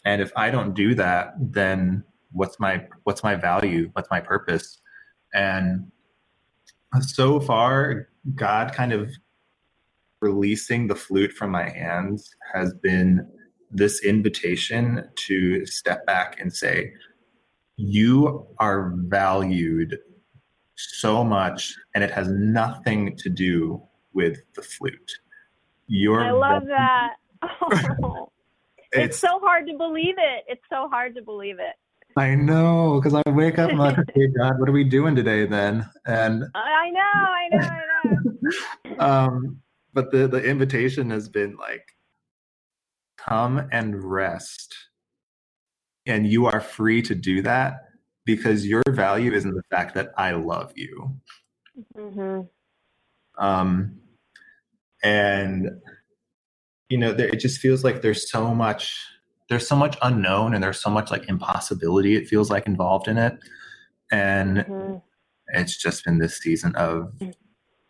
and 0.05 0.21
if 0.21 0.31
I 0.35 0.49
don't 0.49 0.73
do 0.73 0.95
that, 0.95 1.33
then 1.39 2.03
what's 2.31 2.59
my 2.59 2.87
what's 3.03 3.23
my 3.23 3.35
value? 3.35 3.89
What's 3.93 4.09
my 4.09 4.19
purpose? 4.19 4.79
And 5.33 5.91
so 7.01 7.39
far, 7.39 8.09
God 8.35 8.73
kind 8.73 8.93
of 8.93 9.11
releasing 10.21 10.87
the 10.87 10.95
flute 10.95 11.31
from 11.33 11.51
my 11.51 11.67
hands 11.67 12.35
has 12.53 12.73
been 12.75 13.27
this 13.71 14.03
invitation 14.03 15.07
to 15.15 15.65
step 15.65 16.05
back 16.05 16.39
and 16.39 16.53
say, 16.53 16.93
you 17.77 18.45
are 18.59 18.93
valued 18.95 19.97
so 20.75 21.23
much, 21.23 21.75
and 21.95 22.03
it 22.03 22.11
has 22.11 22.27
nothing 22.29 23.15
to 23.17 23.29
do 23.29 23.81
with 24.13 24.39
the 24.55 24.61
flute. 24.61 25.11
You're 25.87 26.23
I 26.23 26.31
love 26.31 26.65
that. 26.67 27.15
Oh, 27.41 28.29
it's, 28.91 29.05
it's 29.05 29.19
so 29.19 29.39
hard 29.39 29.67
to 29.67 29.77
believe 29.77 30.15
it. 30.17 30.43
It's 30.47 30.63
so 30.69 30.87
hard 30.89 31.15
to 31.15 31.21
believe 31.21 31.59
it. 31.59 31.75
I 32.17 32.35
know, 32.35 32.99
because 33.01 33.19
I 33.25 33.29
wake 33.31 33.57
up 33.57 33.71
and 33.71 33.81
I'm 33.81 33.95
like, 33.95 34.05
"Hey 34.13 34.27
God, 34.27 34.59
what 34.59 34.67
are 34.67 34.73
we 34.73 34.83
doing 34.83 35.15
today 35.15 35.45
then?" 35.45 35.89
And 36.05 36.43
I 36.53 36.89
know, 36.89 36.99
I 36.99 37.47
know, 37.49 37.57
I 37.57 37.61
know. 37.61 37.90
Um, 38.99 39.61
but 39.93 40.11
the 40.11 40.27
the 40.27 40.43
invitation 40.43 41.09
has 41.11 41.29
been 41.29 41.55
like, 41.57 41.85
come 43.17 43.67
and 43.71 44.03
rest. 44.03 44.75
And 46.07 46.25
you 46.25 46.47
are 46.47 46.59
free 46.59 47.01
to 47.03 47.13
do 47.13 47.41
that 47.43 47.85
because 48.25 48.65
your 48.65 48.83
value 48.89 49.33
is 49.33 49.45
in 49.45 49.53
the 49.53 49.63
fact 49.69 49.93
that 49.95 50.11
I 50.17 50.31
love 50.31 50.73
you. 50.75 51.15
Mm-hmm. 51.95 52.41
Um, 53.43 53.99
and 55.03 55.69
you 56.89 56.97
know, 56.97 57.13
there, 57.13 57.27
it 57.27 57.39
just 57.39 57.59
feels 57.59 57.83
like 57.83 58.01
there's 58.01 58.29
so 58.29 58.53
much, 58.53 58.93
there's 59.47 59.67
so 59.67 59.75
much 59.77 59.97
unknown, 60.01 60.53
and 60.53 60.63
there's 60.63 60.79
so 60.79 60.89
much 60.89 61.09
like 61.09 61.29
impossibility. 61.29 62.15
It 62.15 62.27
feels 62.27 62.49
like 62.49 62.67
involved 62.67 63.07
in 63.07 63.17
it, 63.17 63.37
and 64.11 64.57
mm-hmm. 64.57 64.97
it's 65.53 65.77
just 65.77 66.03
been 66.03 66.17
this 66.17 66.37
season 66.37 66.75
of, 66.75 67.13
mm. 67.19 67.33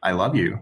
I 0.04 0.12
love 0.12 0.36
you, 0.36 0.60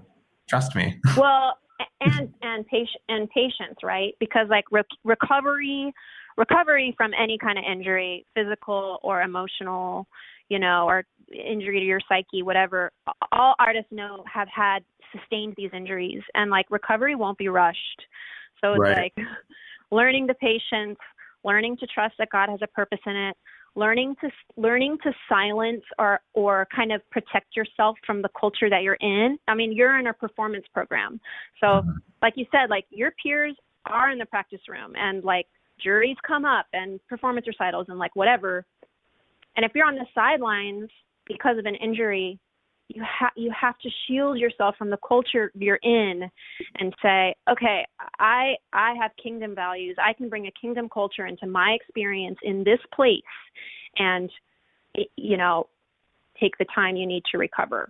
trust 0.48 0.76
me. 0.76 1.00
Well, 1.18 1.58
and 2.02 2.34
and 2.42 2.66
patient 2.68 3.02
and 3.08 3.30
patience, 3.30 3.78
right? 3.84 4.14
Because 4.20 4.48
like 4.50 4.66
re- 4.72 4.84
recovery, 5.04 5.94
recovery 6.38 6.94
from 6.98 7.12
any 7.20 7.38
kind 7.38 7.58
of 7.58 7.64
injury, 7.70 8.26
physical 8.36 9.00
or 9.02 9.22
emotional, 9.22 10.08
you 10.50 10.60
know, 10.60 10.86
or 10.88 11.06
injury 11.32 11.80
to 11.80 11.86
your 11.86 12.00
psyche, 12.08 12.44
whatever. 12.44 12.92
All 13.32 13.56
artists 13.60 13.92
know 13.92 14.24
have 14.32 14.48
had 14.54 14.84
sustained 15.16 15.54
these 15.58 15.72
injuries, 15.74 16.22
and 16.36 16.52
like 16.52 16.66
recovery 16.70 17.16
won't 17.16 17.38
be 17.38 17.48
rushed. 17.48 18.02
So 18.62 18.74
it's 18.74 18.80
right. 18.80 19.12
like 19.16 19.28
learning 19.92 20.28
the 20.28 20.36
patience, 20.36 21.00
learning 21.44 21.78
to 21.78 21.88
trust 21.88 22.16
that 22.20 22.30
God 22.32 22.50
has 22.50 22.60
a 22.62 22.68
purpose 22.68 23.00
in 23.06 23.16
it, 23.16 23.38
learning 23.80 24.16
to 24.22 24.30
learning 24.58 24.98
to 25.04 25.12
silence 25.28 25.84
or 25.98 26.20
or 26.34 26.68
kind 26.76 26.92
of 26.92 27.02
protect 27.10 27.56
yourself 27.56 27.98
from 28.06 28.22
the 28.22 28.30
culture 28.40 28.70
that 28.70 28.84
you're 28.84 29.00
in. 29.00 29.40
I 29.48 29.56
mean, 29.56 29.72
you're 29.72 29.98
in 29.98 30.08
a 30.08 30.14
performance 30.14 30.66
program. 30.74 31.20
So, 31.62 31.68
mm-hmm. 31.68 31.92
like 32.22 32.34
you 32.36 32.46
said, 32.52 32.70
like 32.70 32.86
your 32.90 33.12
peers 33.24 33.56
are 33.86 34.12
in 34.12 34.20
the 34.20 34.26
practice 34.26 34.62
room 34.68 34.94
and 34.96 35.24
like 35.24 35.48
juries 35.82 36.18
come 36.28 36.44
up 36.46 36.66
and 36.74 37.00
performance 37.08 37.48
recitals 37.48 37.86
and 37.90 37.98
like 37.98 38.16
whatever. 38.16 38.66
And 39.56 39.66
if 39.66 39.72
you're 39.74 39.88
on 39.88 39.96
the 39.96 40.06
sidelines 40.14 40.90
because 41.26 41.58
of 41.58 41.66
an 41.66 41.76
injury, 41.76 42.38
you 42.90 43.04
have 43.04 43.32
you 43.36 43.52
have 43.60 43.78
to 43.80 43.90
shield 44.06 44.38
yourself 44.38 44.76
from 44.76 44.90
the 44.90 44.98
culture 45.08 45.52
you're 45.56 45.80
in 45.84 46.30
and 46.80 46.94
say 47.02 47.36
okay 47.50 47.86
i 48.20 48.56
i 48.74 48.94
have 49.00 49.12
kingdom 49.22 49.56
values. 49.56 49.96
I 50.04 50.14
can 50.14 50.28
bring 50.28 50.48
a 50.48 50.52
kingdom 50.60 50.90
culture 50.90 51.26
into 51.26 51.48
my 51.48 51.78
experience 51.80 52.38
in 52.44 52.64
this 52.64 52.80
place 52.94 53.22
and 53.98 54.30
you 55.16 55.38
know 55.38 55.68
take 56.40 56.58
the 56.58 56.66
time 56.74 56.96
you 56.96 57.06
need 57.06 57.24
to 57.30 57.38
recover. 57.38 57.90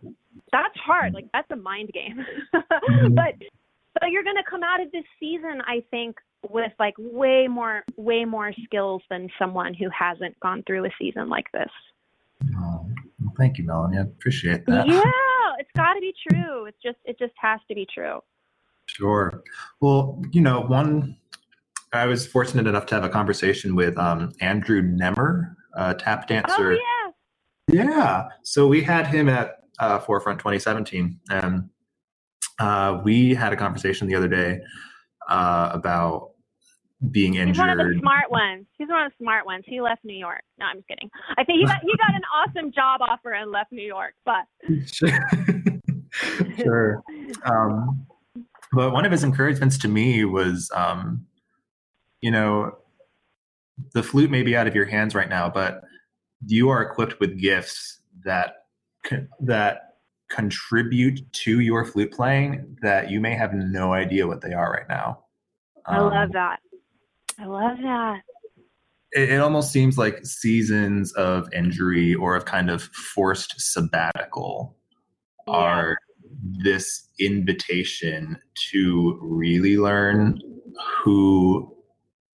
That's 0.52 0.76
hard. 0.84 1.14
Like 1.14 1.28
that's 1.32 1.50
a 1.52 1.56
mind 1.56 1.92
game. 1.94 2.26
But 3.16 3.36
but 4.00 4.12
you're 4.12 4.24
going 4.24 4.36
to 4.36 4.50
come 4.50 4.64
out 4.64 4.82
of 4.82 4.92
this 4.92 5.04
season 5.20 5.62
i 5.66 5.84
think 5.92 6.18
with 6.50 6.72
like 6.80 6.94
way 6.98 7.48
more 7.48 7.84
way 7.98 8.26
more 8.26 8.54
skills 8.64 9.02
than 9.10 9.30
someone 9.38 9.74
who 9.74 9.88
hasn't 9.98 10.40
gone 10.40 10.64
through 10.66 10.86
a 10.86 10.90
season 11.00 11.30
like 11.30 11.52
this 11.52 11.70
thank 13.40 13.58
you, 13.58 13.64
Melanie. 13.64 13.98
I 13.98 14.02
appreciate 14.02 14.66
that. 14.68 14.88
Yeah, 14.88 15.02
it's 15.58 15.70
got 15.76 15.94
to 15.94 16.02
be 16.02 16.14
true. 16.30 16.66
It's 16.66 16.78
just 16.84 16.98
it 17.06 17.18
just 17.18 17.34
has 17.42 17.60
to 17.68 17.76
be 17.76 17.88
true. 17.92 18.20
Sure. 18.86 19.44
Well, 19.82 20.22
you 20.32 20.42
know, 20.42 20.62
one 20.62 21.18
I 21.94 22.06
was 22.06 22.28
fortunate 22.28 22.68
enough 22.68 22.86
to 22.88 22.96
have 22.96 23.04
a 23.04 23.10
conversation 23.10 23.76
with 23.76 23.98
um, 23.98 24.32
Andrew 24.42 24.82
Nemr, 24.82 25.56
a 25.76 25.96
tap 25.96 26.28
dancer. 26.28 26.72
Oh 26.74 26.78
yeah. 27.72 27.84
Yeah. 27.84 28.28
So 28.44 28.68
we 28.68 28.82
had 28.82 29.08
him 29.08 29.30
at 29.30 29.58
uh, 29.80 30.00
Forefront 30.00 30.40
2017, 30.40 31.20
and 31.30 31.70
uh, 32.60 33.00
we 33.04 33.34
had 33.34 33.54
a 33.54 33.56
conversation 33.56 34.08
the 34.08 34.16
other 34.16 34.28
day 34.28 34.60
uh, 35.30 35.70
about 35.74 36.29
being 37.12 37.36
injured. 37.36 37.56
He's 37.56 37.60
one 37.60 37.70
of 37.70 37.78
the 37.78 37.98
smart 38.00 38.30
ones. 38.30 38.66
He's 38.78 38.90
one 38.90 39.06
of 39.06 39.12
the 39.12 39.24
smart 39.24 39.46
ones. 39.46 39.64
He 39.66 39.80
left 39.82 40.04
New 40.04 40.18
York. 40.18 40.42
No, 40.60 40.66
I'm 40.66 40.78
just 40.78 40.88
kidding. 40.88 41.10
I 41.38 41.44
think 41.44 41.60
he 41.60 41.66
got 41.66 41.82
he 41.82 41.96
got 41.98 42.14
an 42.14 42.22
awesome 42.36 42.72
job 42.72 43.02
offer 43.02 43.32
and 43.32 43.52
left 43.52 43.72
New 43.72 43.86
York, 43.86 44.14
but 44.26 44.46
sure. 46.58 47.02
Um, 47.46 48.06
but 48.74 48.92
one 48.92 49.06
of 49.06 49.12
his 49.12 49.24
encouragements 49.24 49.78
to 49.80 49.88
me 49.88 50.26
was, 50.26 50.70
um, 50.76 51.26
you 52.22 52.32
know, 52.32 52.78
the 53.94 54.04
flute 54.04 54.30
may 54.30 54.44
be 54.44 54.56
out 54.56 54.68
of 54.68 54.76
your 54.76 54.86
hands 54.86 55.16
right 55.16 55.30
now, 55.30 55.50
but 55.50 55.82
you 56.46 56.70
are 56.70 56.82
equipped 56.82 57.20
with 57.20 57.40
gifts 57.40 58.02
that 58.26 58.66
that 59.40 59.96
contribute 60.30 61.22
to 61.34 61.62
your 61.62 61.86
flute 61.86 62.12
playing 62.12 62.78
that 62.82 63.10
you 63.10 63.20
may 63.20 63.34
have 63.34 63.54
no 63.54 63.94
idea 63.94 64.28
what 64.28 64.42
they 64.42 64.54
are 64.54 64.72
right 64.72 64.88
now. 64.88 65.24
Um, 65.86 65.96
I 65.96 66.00
love 66.00 66.14
um, 66.14 66.30
that. 66.34 66.60
I 67.40 67.46
love 67.46 67.78
that. 67.82 68.22
It, 69.12 69.32
it 69.32 69.40
almost 69.40 69.72
seems 69.72 69.98
like 69.98 70.26
seasons 70.26 71.14
of 71.14 71.52
injury 71.54 72.14
or 72.14 72.36
of 72.36 72.46
kind 72.46 72.70
of 72.70 72.84
forced 72.84 73.56
sabbatical 73.58 74.76
yeah. 75.48 75.54
are 75.54 75.98
this 76.64 77.08
invitation 77.20 78.38
to 78.72 79.18
really 79.22 79.78
learn 79.78 80.40
who 81.04 81.76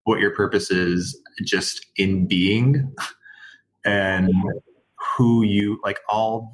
what 0.04 0.20
your 0.20 0.32
purpose 0.32 0.72
is 0.72 1.20
just 1.44 1.86
in 1.98 2.28
being 2.28 2.94
and 3.86 4.32
who 5.18 5.44
you 5.44 5.80
like 5.84 6.00
all 6.10 6.54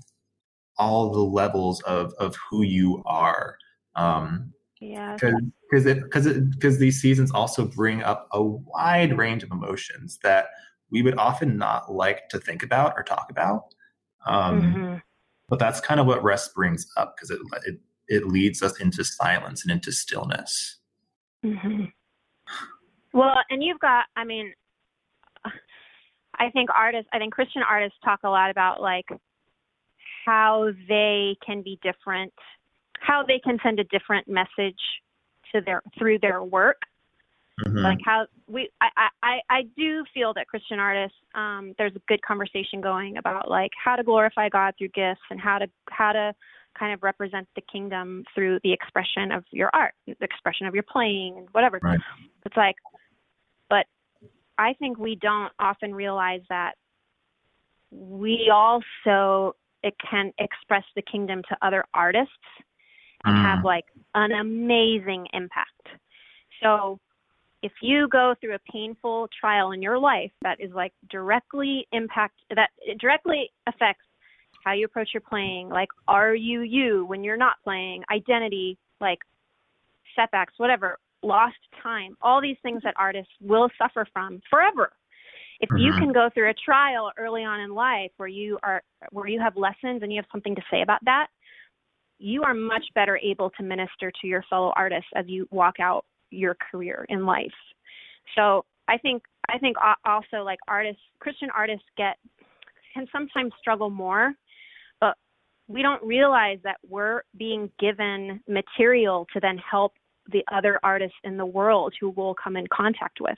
all 0.77 1.11
the 1.11 1.19
levels 1.19 1.81
of 1.83 2.13
of 2.19 2.35
who 2.49 2.61
you 2.61 3.01
are 3.05 3.57
um 3.95 4.53
yeah 4.79 5.13
because 5.13 5.33
it 5.71 6.03
because 6.03 6.25
it 6.25 6.49
because 6.51 6.79
these 6.79 7.01
seasons 7.01 7.31
also 7.31 7.65
bring 7.65 8.01
up 8.03 8.27
a 8.31 8.41
wide 8.41 9.17
range 9.17 9.43
of 9.43 9.51
emotions 9.51 10.19
that 10.23 10.47
we 10.89 11.01
would 11.01 11.17
often 11.17 11.57
not 11.57 11.91
like 11.91 12.29
to 12.29 12.39
think 12.39 12.63
about 12.63 12.93
or 12.95 13.03
talk 13.03 13.27
about 13.29 13.73
um, 14.25 14.61
mm-hmm. 14.61 14.95
but 15.49 15.59
that's 15.59 15.79
kind 15.79 15.99
of 15.99 16.07
what 16.07 16.23
rest 16.23 16.53
brings 16.55 16.87
up 16.97 17.15
because 17.15 17.29
it, 17.31 17.39
it 17.65 17.79
it 18.07 18.27
leads 18.27 18.61
us 18.63 18.79
into 18.79 19.03
silence 19.03 19.63
and 19.63 19.71
into 19.71 19.91
stillness 19.91 20.77
mm-hmm. 21.45 21.85
well 23.13 23.35
and 23.49 23.63
you've 23.63 23.79
got 23.79 24.05
i 24.15 24.23
mean 24.23 24.53
i 26.39 26.49
think 26.51 26.69
artists 26.73 27.09
i 27.13 27.17
think 27.17 27.33
christian 27.33 27.63
artists 27.69 27.97
talk 28.03 28.19
a 28.23 28.29
lot 28.29 28.49
about 28.49 28.81
like 28.81 29.05
how 30.25 30.69
they 30.87 31.35
can 31.45 31.61
be 31.61 31.79
different 31.83 32.33
how 32.99 33.23
they 33.25 33.39
can 33.39 33.57
send 33.63 33.79
a 33.79 33.83
different 33.85 34.27
message 34.27 34.79
to 35.53 35.61
their 35.61 35.81
through 35.97 36.19
their 36.19 36.43
work. 36.43 36.81
Mm-hmm. 37.65 37.79
Like 37.79 37.97
how 38.05 38.27
we, 38.47 38.69
I, 38.79 39.07
I, 39.23 39.39
I 39.49 39.61
do 39.75 40.03
feel 40.13 40.31
that 40.35 40.47
Christian 40.47 40.77
artists, 40.77 41.17
um, 41.33 41.73
there's 41.79 41.95
a 41.95 42.01
good 42.07 42.21
conversation 42.21 42.81
going 42.81 43.17
about 43.17 43.49
like 43.49 43.71
how 43.83 43.95
to 43.95 44.03
glorify 44.03 44.47
God 44.47 44.75
through 44.77 44.89
gifts 44.89 45.21
and 45.31 45.41
how 45.41 45.57
to 45.57 45.67
how 45.89 46.11
to 46.11 46.33
kind 46.77 46.93
of 46.93 47.01
represent 47.01 47.47
the 47.55 47.61
kingdom 47.61 48.23
through 48.35 48.59
the 48.63 48.71
expression 48.71 49.31
of 49.31 49.43
your 49.51 49.71
art, 49.73 49.95
the 50.05 50.15
expression 50.21 50.67
of 50.67 50.75
your 50.75 50.83
playing, 50.83 51.35
and 51.37 51.47
whatever. 51.51 51.79
Right. 51.81 51.99
It's 52.45 52.55
like, 52.55 52.75
but 53.71 53.87
I 54.59 54.73
think 54.73 54.99
we 54.99 55.15
don't 55.15 55.51
often 55.59 55.95
realize 55.95 56.41
that 56.49 56.73
we 57.89 58.51
also 58.53 59.55
it 59.83 59.95
can 60.09 60.31
express 60.37 60.83
the 60.95 61.01
kingdom 61.01 61.41
to 61.49 61.57
other 61.61 61.85
artists 61.93 62.33
mm. 63.33 63.43
have 63.43 63.63
like 63.63 63.85
an 64.15 64.31
amazing 64.31 65.27
impact. 65.33 65.71
So 66.61 66.99
if 67.63 67.71
you 67.81 68.07
go 68.09 68.35
through 68.39 68.55
a 68.55 68.71
painful 68.71 69.27
trial 69.39 69.71
in 69.71 69.81
your 69.81 69.97
life 69.97 70.31
that 70.41 70.59
is 70.59 70.71
like 70.73 70.93
directly 71.09 71.87
impact 71.91 72.35
that 72.55 72.69
it 72.79 72.99
directly 72.99 73.49
affects 73.67 74.03
how 74.63 74.73
you 74.73 74.85
approach 74.85 75.09
your 75.13 75.21
playing, 75.21 75.69
like 75.69 75.89
are 76.07 76.35
you 76.35 76.61
you 76.61 77.05
when 77.05 77.23
you're 77.23 77.37
not 77.37 77.55
playing, 77.63 78.03
identity, 78.11 78.77
like 79.01 79.19
setbacks, 80.15 80.53
whatever, 80.57 80.97
lost 81.23 81.55
time, 81.81 82.15
all 82.21 82.41
these 82.41 82.57
things 82.61 82.81
that 82.83 82.93
artists 82.97 83.31
will 83.41 83.69
suffer 83.77 84.05
from 84.13 84.41
forever. 84.49 84.91
If 85.59 85.69
mm-hmm. 85.69 85.79
you 85.79 85.93
can 85.93 86.13
go 86.13 86.29
through 86.33 86.49
a 86.49 86.53
trial 86.53 87.11
early 87.17 87.43
on 87.43 87.59
in 87.59 87.73
life 87.73 88.11
where 88.17 88.29
you 88.29 88.59
are 88.63 88.83
where 89.11 89.27
you 89.27 89.39
have 89.39 89.57
lessons 89.57 90.03
and 90.03 90.11
you 90.11 90.17
have 90.17 90.29
something 90.31 90.55
to 90.55 90.61
say 90.69 90.81
about 90.81 91.03
that, 91.05 91.27
you 92.19 92.43
are 92.43 92.53
much 92.53 92.83
better 92.95 93.17
able 93.17 93.49
to 93.51 93.63
minister 93.63 94.11
to 94.21 94.27
your 94.27 94.43
fellow 94.49 94.73
artists 94.75 95.09
as 95.15 95.25
you 95.27 95.47
walk 95.51 95.75
out 95.79 96.05
your 96.31 96.55
career 96.71 97.05
in 97.09 97.25
life. 97.25 97.53
So 98.35 98.65
I 98.87 98.97
think 98.97 99.23
I 99.49 99.57
think 99.57 99.77
also 100.05 100.43
like 100.43 100.59
artists, 100.67 101.01
Christian 101.19 101.49
artists 101.55 101.85
get 101.97 102.17
can 102.93 103.07
sometimes 103.11 103.53
struggle 103.59 103.89
more, 103.89 104.33
but 104.99 105.15
we 105.67 105.81
don't 105.81 106.03
realize 106.03 106.57
that 106.63 106.77
we're 106.87 107.21
being 107.37 107.69
given 107.79 108.41
material 108.47 109.25
to 109.33 109.39
then 109.39 109.57
help 109.57 109.93
the 110.31 110.43
other 110.51 110.79
artists 110.83 111.17
in 111.23 111.37
the 111.37 111.45
world 111.45 111.93
who 111.99 112.09
will 112.09 112.35
come 112.35 112.57
in 112.57 112.65
contact 112.67 113.19
with 113.21 113.37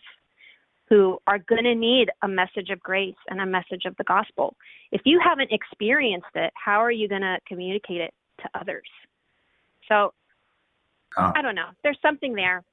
who 0.90 1.20
are 1.28 1.38
going 1.38 1.64
to 1.64 1.76
need 1.76 2.10
a 2.24 2.28
message 2.28 2.72
of 2.72 2.80
grace 2.80 3.14
and 3.30 3.40
a 3.40 3.46
message 3.46 3.84
of 3.86 3.96
the 3.98 4.04
gospel. 4.06 4.56
If 4.92 5.02
you 5.06 5.20
haven't 5.24 5.52
experienced 5.52 6.34
it, 6.34 6.52
how 6.56 6.84
are 6.84 6.92
you 6.92 7.08
going 7.08 7.22
to 7.22 7.38
communicate 7.48 8.02
it 8.02 8.12
to 8.42 8.60
others. 8.60 8.88
So 9.88 10.14
oh. 11.18 11.32
I 11.36 11.42
don't 11.42 11.56
know. 11.56 11.70
There's 11.84 12.00
something 12.02 12.34
there. 12.34 12.64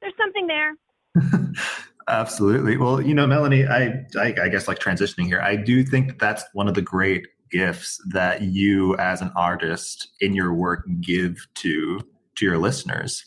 There's 0.00 0.14
something 0.18 0.46
there. 0.46 0.74
Absolutely. 2.08 2.76
Well, 2.76 3.00
you 3.00 3.14
know, 3.14 3.26
Melanie, 3.26 3.66
I, 3.66 4.04
I, 4.16 4.34
I 4.42 4.48
guess 4.48 4.68
like 4.68 4.78
transitioning 4.78 5.26
here, 5.26 5.40
I 5.40 5.56
do 5.56 5.82
think 5.82 6.08
that 6.08 6.18
that's 6.18 6.44
one 6.52 6.68
of 6.68 6.74
the 6.74 6.82
great 6.82 7.26
gifts 7.50 8.00
that 8.10 8.42
you 8.42 8.96
as 8.96 9.22
an 9.22 9.32
artist 9.36 10.08
in 10.20 10.34
your 10.34 10.52
work 10.52 10.86
give 11.00 11.46
to 11.54 12.00
to 12.36 12.44
your 12.44 12.58
listeners. 12.58 13.24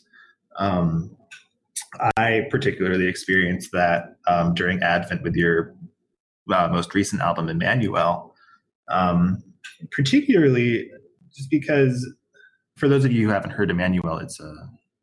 Um, 0.56 1.16
I 2.16 2.46
particularly 2.50 3.08
experienced 3.08 3.70
that 3.72 4.16
um, 4.28 4.54
during 4.54 4.82
Advent 4.82 5.22
with 5.22 5.34
your 5.34 5.74
uh, 6.52 6.68
most 6.68 6.94
recent 6.94 7.20
album, 7.20 7.48
Emmanuel. 7.48 8.34
Um, 8.88 9.42
particularly 9.90 10.90
just 11.34 11.50
because 11.50 12.06
for 12.76 12.88
those 12.88 13.04
of 13.04 13.12
you 13.12 13.26
who 13.26 13.32
haven't 13.32 13.50
heard 13.50 13.70
Emmanuel, 13.70 14.18
it's 14.18 14.40
a 14.40 14.54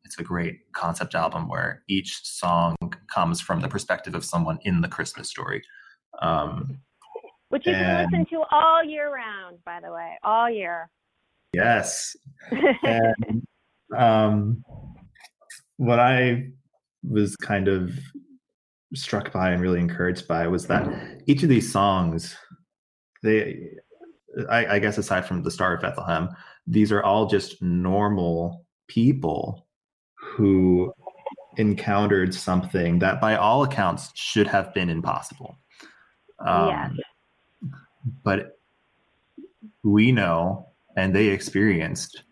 it's 0.04 0.18
a 0.18 0.22
great 0.22 0.60
concept 0.72 1.14
album 1.14 1.48
where 1.48 1.82
each 1.86 2.20
song 2.24 2.76
comes 3.12 3.42
from 3.42 3.60
the 3.60 3.68
perspective 3.68 4.14
of 4.14 4.24
someone 4.24 4.58
in 4.62 4.80
the 4.80 4.88
Christmas 4.88 5.28
story. 5.28 5.62
Um, 6.22 6.78
Which 7.50 7.66
you 7.66 7.72
and, 7.72 8.10
can 8.10 8.20
listen 8.20 8.38
to 8.38 8.44
all 8.50 8.82
year 8.82 9.12
round, 9.12 9.58
by 9.66 9.80
the 9.80 9.92
way, 9.92 10.16
all 10.22 10.48
year. 10.48 10.88
Yes. 11.52 12.16
and, 12.82 13.46
um, 13.94 14.64
what 15.76 16.00
I 16.00 16.48
was 17.02 17.36
kind 17.36 17.68
of 17.68 17.92
struck 18.94 19.30
by 19.30 19.50
and 19.50 19.60
really 19.60 19.80
encouraged 19.80 20.26
by 20.26 20.48
was 20.48 20.66
that 20.68 20.88
each 21.26 21.42
of 21.42 21.50
these 21.50 21.70
songs, 21.70 22.34
they, 23.22 23.72
I, 24.50 24.74
I 24.74 24.78
guess 24.78 24.98
aside 24.98 25.26
from 25.26 25.42
the 25.42 25.50
Star 25.50 25.74
of 25.74 25.82
Bethlehem, 25.82 26.28
these 26.66 26.92
are 26.92 27.02
all 27.02 27.26
just 27.26 27.60
normal 27.62 28.64
people 28.86 29.66
who 30.14 30.92
encountered 31.56 32.32
something 32.34 33.00
that 33.00 33.20
by 33.20 33.36
all 33.36 33.62
accounts 33.62 34.10
should 34.14 34.46
have 34.46 34.72
been 34.74 34.88
impossible. 34.88 35.58
Um, 36.46 36.68
yes. 36.68 37.72
But 38.22 38.58
we 39.82 40.12
know 40.12 40.68
and 40.96 41.14
they 41.14 41.28
experienced 41.28 42.24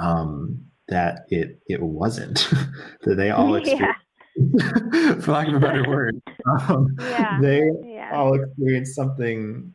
um, 0.00 0.64
that 0.88 1.26
it 1.28 1.60
it 1.66 1.82
wasn't 1.82 2.48
that 3.02 3.16
they 3.16 3.30
all 3.30 3.54
experienced 3.56 4.00
yeah. 4.36 5.14
for 5.20 5.32
lack 5.32 5.48
of 5.48 5.54
a 5.54 5.60
better 5.60 5.88
word 5.88 6.20
um, 6.46 6.86
yeah. 7.00 7.38
they 7.40 7.68
yeah. 7.84 8.10
all 8.14 8.34
experienced 8.34 8.94
something 8.94 9.74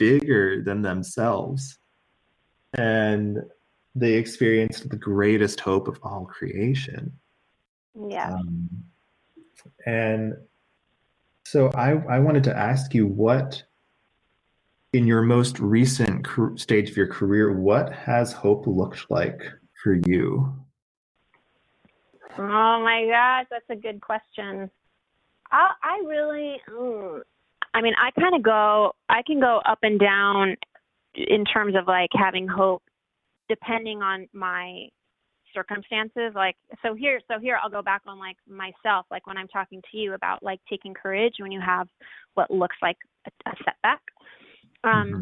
bigger 0.00 0.62
than 0.62 0.82
themselves 0.82 1.78
and 2.74 3.38
they 3.94 4.14
experienced 4.14 4.88
the 4.88 4.96
greatest 4.96 5.60
hope 5.60 5.86
of 5.86 6.00
all 6.02 6.24
creation 6.24 7.12
yeah 8.08 8.32
um, 8.32 8.68
and 9.86 10.34
so 11.44 11.68
i 11.74 11.90
i 12.08 12.18
wanted 12.18 12.42
to 12.42 12.56
ask 12.56 12.94
you 12.94 13.06
what 13.06 13.62
in 14.92 15.06
your 15.06 15.22
most 15.22 15.58
recent 15.60 16.26
stage 16.56 16.90
of 16.90 16.96
your 16.96 17.06
career, 17.06 17.52
what 17.52 17.92
has 17.92 18.32
hope 18.32 18.66
looked 18.66 19.10
like 19.10 19.40
for 19.82 19.94
you? 20.06 20.52
Oh 22.38 22.82
my 22.82 23.06
gosh, 23.06 23.46
that's 23.50 23.70
a 23.70 23.76
good 23.76 24.00
question. 24.00 24.70
I, 25.52 25.70
I 25.82 26.02
really, 26.06 26.60
mm, 26.68 27.20
I 27.74 27.82
mean, 27.82 27.94
I 27.98 28.10
kind 28.20 28.34
of 28.34 28.42
go, 28.42 28.92
I 29.08 29.22
can 29.26 29.40
go 29.40 29.60
up 29.64 29.78
and 29.82 29.98
down 29.98 30.56
in 31.14 31.44
terms 31.44 31.74
of 31.76 31.86
like 31.86 32.10
having 32.14 32.46
hope 32.46 32.82
depending 33.48 34.00
on 34.02 34.28
my 34.32 34.86
circumstances 35.52 36.30
like 36.36 36.54
so 36.84 36.94
here 36.94 37.20
so 37.28 37.40
here 37.40 37.58
I'll 37.60 37.68
go 37.68 37.82
back 37.82 38.02
on 38.06 38.20
like 38.20 38.36
myself 38.48 39.06
like 39.10 39.26
when 39.26 39.36
I'm 39.36 39.48
talking 39.48 39.82
to 39.90 39.98
you 39.98 40.14
about 40.14 40.40
like 40.44 40.60
taking 40.70 40.94
courage 40.94 41.34
when 41.40 41.50
you 41.50 41.60
have 41.60 41.88
what 42.34 42.48
looks 42.52 42.76
like 42.80 42.96
a, 43.26 43.50
a 43.50 43.54
setback 43.64 44.00
um, 44.84 44.90
mm-hmm. 44.92 45.20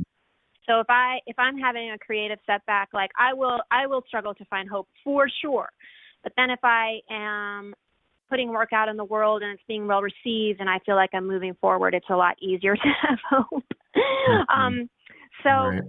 So 0.69 0.81
if 0.81 0.87
I 0.91 1.19
if 1.27 1.39
I'm 1.39 1.57
having 1.57 1.91
a 1.91 1.99
creative 1.99 2.39
setback, 2.47 2.91
like 2.93 3.11
I 3.19 3.33
will 3.33 3.61
I 3.71 3.87
will 3.87 4.03
struggle 4.07 4.35
to 4.35 4.45
find 4.47 4.69
hope 4.69 4.87
for 5.03 5.27
sure. 5.41 5.69
But 6.23 6.33
then 6.37 6.51
if 6.51 6.59
I 6.63 7.01
am 7.11 7.75
putting 8.29 8.51
work 8.51 8.73
out 8.73 8.89
in 8.89 8.97
the 8.97 9.05
world 9.05 9.43
and 9.43 9.53
it's 9.53 9.63
being 9.69 9.87
well 9.87 10.03
received 10.03 10.61
and 10.61 10.69
I 10.69 10.79
feel 10.85 10.97
like 10.97 11.11
I'm 11.13 11.27
moving 11.27 11.55
forward, 11.61 11.95
it's 11.95 12.11
a 12.11 12.17
lot 12.17 12.37
easier 12.41 12.77
to 12.77 12.89
have 13.03 13.19
hope. 13.29 13.65
Mm-hmm. 13.97 14.61
Um, 14.61 14.91
so 15.43 15.51
right. 15.51 15.83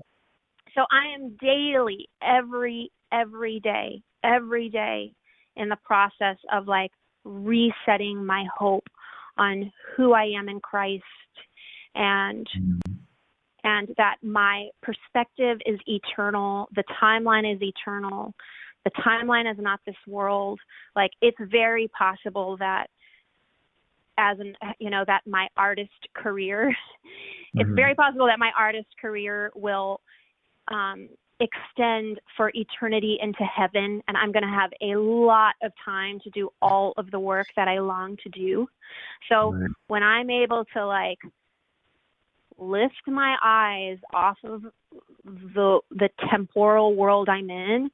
so 0.75 0.81
I 0.91 1.13
am 1.13 1.37
daily, 1.41 2.07
every 2.21 2.91
every 3.11 3.59
day, 3.59 4.01
every 4.23 4.69
day 4.69 5.13
in 5.55 5.69
the 5.69 5.77
process 5.83 6.37
of 6.51 6.67
like 6.67 6.91
resetting 7.23 8.25
my 8.25 8.45
hope 8.55 8.87
on 9.37 9.71
who 9.95 10.13
I 10.13 10.31
am 10.37 10.49
in 10.49 10.59
Christ 10.59 11.03
and 11.95 12.47
mm-hmm 12.57 12.93
and 13.63 13.89
that 13.97 14.15
my 14.21 14.67
perspective 14.81 15.57
is 15.65 15.79
eternal, 15.85 16.67
the 16.75 16.83
timeline 17.01 17.51
is 17.51 17.61
eternal, 17.61 18.33
the 18.89 19.01
timeline 19.01 19.51
is 19.51 19.57
not 19.59 19.79
this 19.85 19.95
world. 20.07 20.59
Like 20.95 21.11
it's 21.21 21.37
very 21.39 21.87
possible 21.97 22.57
that 22.57 22.87
as 24.17 24.39
an 24.39 24.53
you 24.79 24.89
know 24.89 25.03
that 25.07 25.21
my 25.25 25.47
artist 25.55 25.91
career 26.13 26.67
mm-hmm. 26.67 27.59
it's 27.61 27.69
very 27.73 27.95
possible 27.95 28.25
that 28.25 28.37
my 28.37 28.51
artist 28.57 28.87
career 29.01 29.49
will 29.55 30.01
um, 30.67 31.07
extend 31.39 32.19
for 32.35 32.51
eternity 32.53 33.17
into 33.21 33.45
heaven 33.45 34.03
and 34.09 34.17
i'm 34.17 34.33
going 34.33 34.43
to 34.43 34.49
have 34.49 34.71
a 34.81 34.99
lot 34.99 35.55
of 35.63 35.71
time 35.85 36.19
to 36.19 36.29
do 36.31 36.49
all 36.61 36.93
of 36.97 37.09
the 37.11 37.19
work 37.19 37.47
that 37.55 37.69
i 37.69 37.79
long 37.79 38.17
to 38.21 38.27
do 38.27 38.67
so 39.29 39.53
right. 39.53 39.69
when 39.87 40.03
i'm 40.03 40.29
able 40.29 40.65
to 40.73 40.85
like 40.85 41.19
lift 42.57 43.01
my 43.07 43.37
eyes 43.41 43.97
off 44.13 44.37
of 44.43 44.63
the 45.23 45.79
the 45.91 46.09
temporal 46.29 46.95
world 46.95 47.29
I'm 47.29 47.49
in 47.49 47.89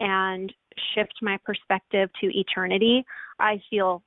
and 0.00 0.52
shift 0.94 1.14
my 1.22 1.38
perspective 1.44 2.10
to 2.20 2.36
eternity, 2.36 3.04
I 3.38 3.60
feel 3.70 4.02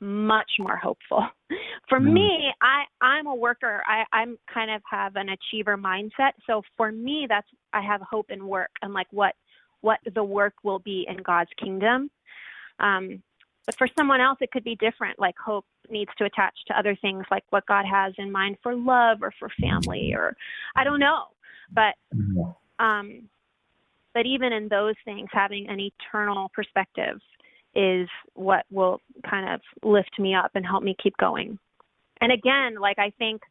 much 0.00 0.50
more 0.58 0.76
hopeful. 0.76 1.24
For 1.88 2.00
mm. 2.00 2.12
me, 2.12 2.50
I 2.60 2.84
I'm 3.00 3.26
a 3.26 3.34
worker. 3.34 3.82
I 3.86 4.04
I'm 4.12 4.38
kind 4.52 4.70
of 4.70 4.82
have 4.90 5.16
an 5.16 5.28
achiever 5.28 5.76
mindset. 5.76 6.32
So 6.46 6.62
for 6.76 6.90
me, 6.90 7.26
that's 7.28 7.46
I 7.72 7.82
have 7.82 8.00
hope 8.00 8.30
in 8.30 8.46
work 8.48 8.70
and 8.82 8.92
like 8.92 9.06
what 9.10 9.34
what 9.80 10.00
the 10.14 10.24
work 10.24 10.54
will 10.62 10.78
be 10.78 11.06
in 11.08 11.22
God's 11.22 11.50
kingdom. 11.62 12.10
Um, 12.80 13.22
but 13.66 13.76
for 13.76 13.88
someone 13.96 14.20
else, 14.20 14.38
it 14.40 14.50
could 14.50 14.64
be 14.64 14.76
different. 14.76 15.18
Like 15.18 15.36
hope 15.42 15.64
needs 15.90 16.10
to 16.18 16.24
attach 16.24 16.54
to 16.68 16.78
other 16.78 16.96
things, 17.00 17.24
like 17.30 17.44
what 17.50 17.66
God 17.66 17.84
has 17.90 18.12
in 18.18 18.32
mind 18.32 18.56
for 18.62 18.74
love 18.74 19.18
or 19.22 19.32
for 19.38 19.50
family, 19.60 20.12
or 20.14 20.36
I 20.76 20.84
don't 20.84 21.00
know. 21.00 21.24
But 21.72 21.94
mm-hmm. 22.14 22.84
um, 22.84 23.28
but 24.14 24.26
even 24.26 24.52
in 24.52 24.68
those 24.68 24.94
things, 25.04 25.28
having 25.32 25.68
an 25.68 25.80
eternal 25.80 26.50
perspective 26.54 27.20
is 27.74 28.08
what 28.34 28.64
will 28.70 29.00
kind 29.28 29.52
of 29.52 29.60
lift 29.82 30.18
me 30.18 30.34
up 30.34 30.52
and 30.54 30.64
help 30.64 30.82
me 30.82 30.96
keep 31.02 31.16
going. 31.16 31.58
And 32.20 32.30
again, 32.30 32.76
like 32.80 32.98
I 32.98 33.12
think, 33.18 33.42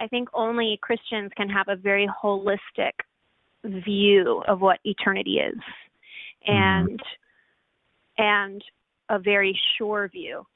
I 0.00 0.08
think 0.08 0.28
only 0.32 0.78
Christians 0.80 1.30
can 1.36 1.48
have 1.50 1.68
a 1.68 1.76
very 1.76 2.08
holistic 2.22 2.92
view 3.64 4.42
of 4.48 4.60
what 4.60 4.80
eternity 4.84 5.38
is, 5.38 5.58
mm-hmm. 6.48 6.52
and 6.52 7.00
mm-hmm. 7.00 8.22
and 8.22 8.64
a 9.10 9.18
very 9.18 9.58
sure 9.76 10.08
view 10.08 10.46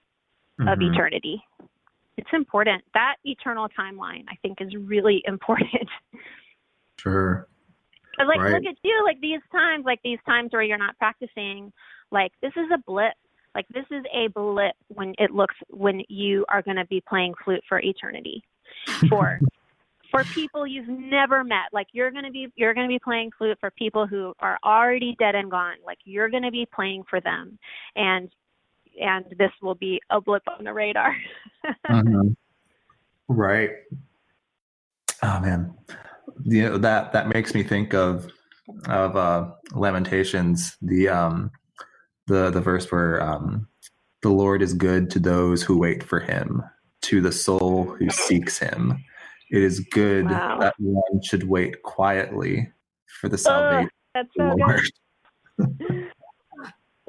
mm-hmm. 0.59 0.69
of 0.69 0.81
eternity. 0.81 1.43
It's 2.17 2.29
important. 2.33 2.83
That 2.95 3.17
eternal 3.25 3.69
timeline, 3.79 4.25
I 4.29 4.37
think, 4.43 4.61
is 4.61 4.75
really 4.75 5.23
important. 5.27 5.89
Sure. 6.99 7.47
But 8.19 8.27
like, 8.27 8.41
right. 8.41 8.53
look 8.53 8.67
at 8.67 8.77
you, 8.83 9.03
like 9.05 9.21
these 9.21 9.41
times, 9.51 9.85
like 9.87 10.01
these 10.03 10.19
times 10.27 10.53
where 10.53 10.63
you're 10.63 10.77
not 10.77 10.99
practicing, 10.99 11.73
like 12.11 12.33
this 12.43 12.53
is 12.57 12.67
a 12.75 12.79
blip. 12.87 13.15
Like 13.55 13.67
this 13.69 13.87
is 13.91 14.05
a 14.13 14.29
blip 14.29 14.75
when 14.89 15.15
it 15.19 15.31
looks 15.31 15.55
when 15.69 16.03
you 16.09 16.45
are 16.49 16.63
going 16.63 16.77
to 16.77 16.87
be 16.87 17.03
playing 17.09 17.35
flute 17.45 17.63
for 17.69 17.81
eternity. 17.81 18.43
For 19.09 19.41
for 20.11 20.25
people 20.25 20.67
you've 20.67 20.89
never 20.89 21.45
met. 21.45 21.69
Like 21.73 21.89
you're 21.93 22.11
gonna 22.11 22.31
be 22.31 22.49
you're 22.57 22.75
gonna 22.75 22.89
be 22.89 22.99
playing 22.99 23.31
flute 23.37 23.59
for 23.61 23.71
people 23.73 24.07
who 24.07 24.33
are 24.41 24.59
already 24.65 25.17
dead 25.19 25.35
and 25.35 25.51
gone. 25.51 25.77
Like 25.85 25.99
you're 26.05 26.31
gonna 26.31 26.51
be 26.51 26.67
playing 26.75 27.05
for 27.09 27.21
them, 27.21 27.59
and 27.97 28.31
and 29.01 29.25
this 29.39 29.51
will 29.63 29.75
be 29.75 30.01
a 30.11 30.21
blip 30.21 30.43
on 30.49 30.65
the 30.65 30.73
radar. 30.73 31.15
mm-hmm. 31.91 32.29
Right. 33.29 33.71
Oh 35.23 35.41
man, 35.41 35.75
you 36.45 36.63
know 36.63 36.79
that 36.79 37.13
that 37.13 37.29
makes 37.29 37.55
me 37.55 37.63
think 37.63 37.95
of 37.95 38.29
of 38.87 39.17
uh, 39.17 39.51
Lamentations, 39.73 40.77
the 40.83 41.09
um 41.09 41.51
the 42.27 42.51
the 42.51 42.61
verse 42.61 42.91
where 42.91 43.23
um 43.23 43.67
the 44.23 44.31
Lord 44.31 44.63
is 44.63 44.75
good 44.75 45.11
to 45.11 45.19
those 45.19 45.63
who 45.63 45.79
wait 45.79 46.03
for 46.03 46.21
Him, 46.21 46.63
to 47.03 47.21
the 47.21 47.33
soul 47.33 47.85
who 47.85 48.11
seeks 48.11 48.59
Him. 48.59 49.05
It 49.51 49.63
is 49.63 49.81
good 49.81 50.27
wow. 50.27 50.59
that 50.61 50.75
one 50.79 51.23
should 51.23 51.45
wait 51.45 51.83
quietly 51.83 52.71
for 53.21 53.29
the 53.29 53.39
salvation. 53.39 53.91
that's 54.15 54.29
so 54.37 54.55
good. 54.55 56.11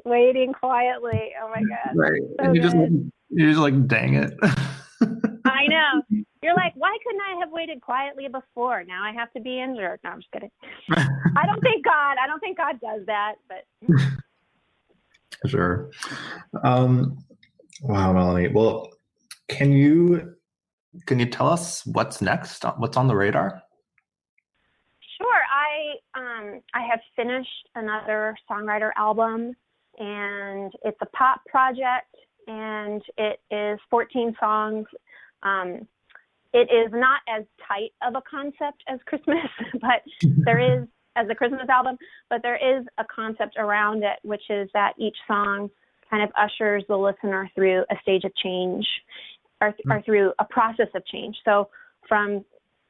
Waiting 0.04 0.54
quietly. 0.54 1.32
Oh 1.42 1.50
my 1.50 1.60
god. 1.60 1.94
Right. 1.94 2.22
So 2.22 2.44
and 2.44 2.56
you 2.56 2.62
just 2.62 2.76
you're 3.28 3.48
just 3.50 3.60
like, 3.60 3.86
dang 3.86 4.14
it. 4.14 4.32
I 5.02 5.66
know. 5.66 6.02
You're 6.42 6.54
like, 6.54 6.72
why 6.74 6.96
couldn't 7.04 7.20
I 7.20 7.38
have 7.40 7.50
waited 7.50 7.80
quietly 7.80 8.28
before? 8.28 8.84
Now 8.84 9.02
I 9.04 9.12
have 9.12 9.32
to 9.32 9.40
be 9.40 9.60
injured. 9.60 10.00
No, 10.04 10.10
I'm 10.10 10.20
just 10.20 10.30
kidding. 10.32 10.50
I 10.90 11.46
don't 11.46 11.60
think 11.60 11.84
God. 11.84 12.16
I 12.22 12.26
don't 12.26 12.40
think 12.40 12.56
God 12.56 12.80
does 12.80 13.02
that, 13.06 13.34
but. 13.48 13.64
sure. 15.50 15.90
Um, 16.62 17.18
wow, 17.82 18.12
Melanie. 18.12 18.48
Well, 18.48 18.88
can 19.48 19.72
you 19.72 20.34
can 21.06 21.18
you 21.18 21.26
tell 21.26 21.48
us 21.48 21.84
what's 21.86 22.20
next? 22.20 22.64
What's 22.78 22.96
on 22.96 23.06
the 23.06 23.16
radar? 23.16 23.62
Sure. 25.18 25.40
I 25.52 26.18
um, 26.18 26.60
I 26.74 26.86
have 26.88 27.00
finished 27.14 27.68
another 27.74 28.36
songwriter 28.50 28.90
album, 28.96 29.54
and 29.98 30.72
it's 30.84 30.98
a 31.02 31.06
pop 31.06 31.42
project, 31.48 32.14
and 32.50 33.02
it 33.16 33.40
is 33.50 33.78
14 33.90 34.34
songs. 34.40 34.86
Um, 35.42 35.86
it 36.52 36.68
is 36.68 36.92
not 36.92 37.20
as 37.28 37.44
tight 37.66 37.92
of 38.02 38.14
a 38.16 38.22
concept 38.28 38.82
as 38.88 38.98
Christmas, 39.06 39.46
but 39.80 40.02
there 40.44 40.58
is 40.58 40.86
as 41.16 41.26
a 41.30 41.34
Christmas 41.34 41.68
album, 41.68 41.96
but 42.28 42.40
there 42.42 42.56
is 42.56 42.84
a 42.98 43.04
concept 43.14 43.56
around 43.56 44.02
it, 44.02 44.18
which 44.22 44.42
is 44.48 44.68
that 44.74 44.94
each 44.98 45.16
song 45.26 45.70
kind 46.08 46.22
of 46.22 46.30
ushers 46.36 46.82
the 46.88 46.96
listener 46.96 47.48
through 47.54 47.84
a 47.90 47.94
stage 48.02 48.24
of 48.24 48.34
change 48.36 48.86
or, 49.60 49.74
or 49.88 49.98
hmm. 49.98 50.04
through 50.04 50.32
a 50.38 50.44
process 50.44 50.88
of 50.94 51.06
change. 51.06 51.36
So 51.44 51.68
from 52.08 52.44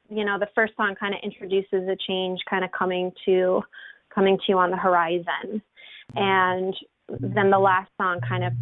you 0.09 0.25
know 0.25 0.39
the 0.39 0.47
first 0.55 0.73
song 0.75 0.95
kind 0.99 1.13
of 1.13 1.19
introduces 1.23 1.87
a 1.87 1.95
change 2.07 2.39
kind 2.49 2.65
of 2.65 2.71
coming 2.71 3.11
to 3.25 3.61
coming 4.13 4.37
to 4.37 4.43
you 4.49 4.57
on 4.57 4.71
the 4.71 4.77
horizon 4.77 5.61
and 6.15 6.75
then 7.19 7.49
the 7.49 7.59
last 7.59 7.89
song 7.97 8.19
kind 8.27 8.43
of 8.43 8.53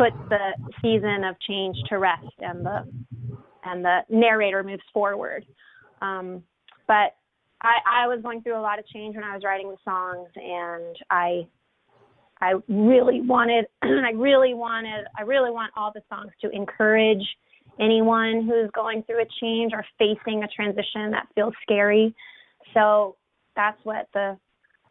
puts 0.00 0.16
the 0.28 0.52
season 0.82 1.24
of 1.24 1.38
change 1.40 1.76
to 1.88 1.98
rest 1.98 2.24
and 2.40 2.64
the 2.64 2.84
and 3.64 3.84
the 3.84 4.00
narrator 4.08 4.62
moves 4.62 4.82
forward 4.92 5.44
um, 6.02 6.42
but 6.86 7.16
I, 7.62 8.04
I 8.04 8.08
was 8.08 8.20
going 8.22 8.42
through 8.42 8.58
a 8.58 8.62
lot 8.62 8.78
of 8.78 8.86
change 8.86 9.14
when 9.14 9.24
I 9.24 9.34
was 9.34 9.44
writing 9.44 9.68
the 9.68 9.76
songs 9.84 10.28
and 10.36 10.96
I 11.10 11.46
I 12.40 12.54
really 12.68 13.20
wanted 13.20 13.66
I 13.82 14.12
really 14.14 14.54
wanted 14.54 15.04
I 15.18 15.22
really 15.22 15.50
want 15.50 15.72
all 15.76 15.92
the 15.94 16.02
songs 16.08 16.32
to 16.40 16.50
encourage 16.50 17.24
anyone 17.78 18.46
who's 18.48 18.70
going 18.72 19.02
through 19.02 19.22
a 19.22 19.26
change 19.40 19.72
or 19.74 19.84
facing 19.98 20.42
a 20.42 20.48
transition 20.48 21.10
that 21.10 21.26
feels 21.34 21.54
scary. 21.62 22.14
So 22.74 23.16
that's 23.56 23.78
what 23.84 24.08
the 24.14 24.38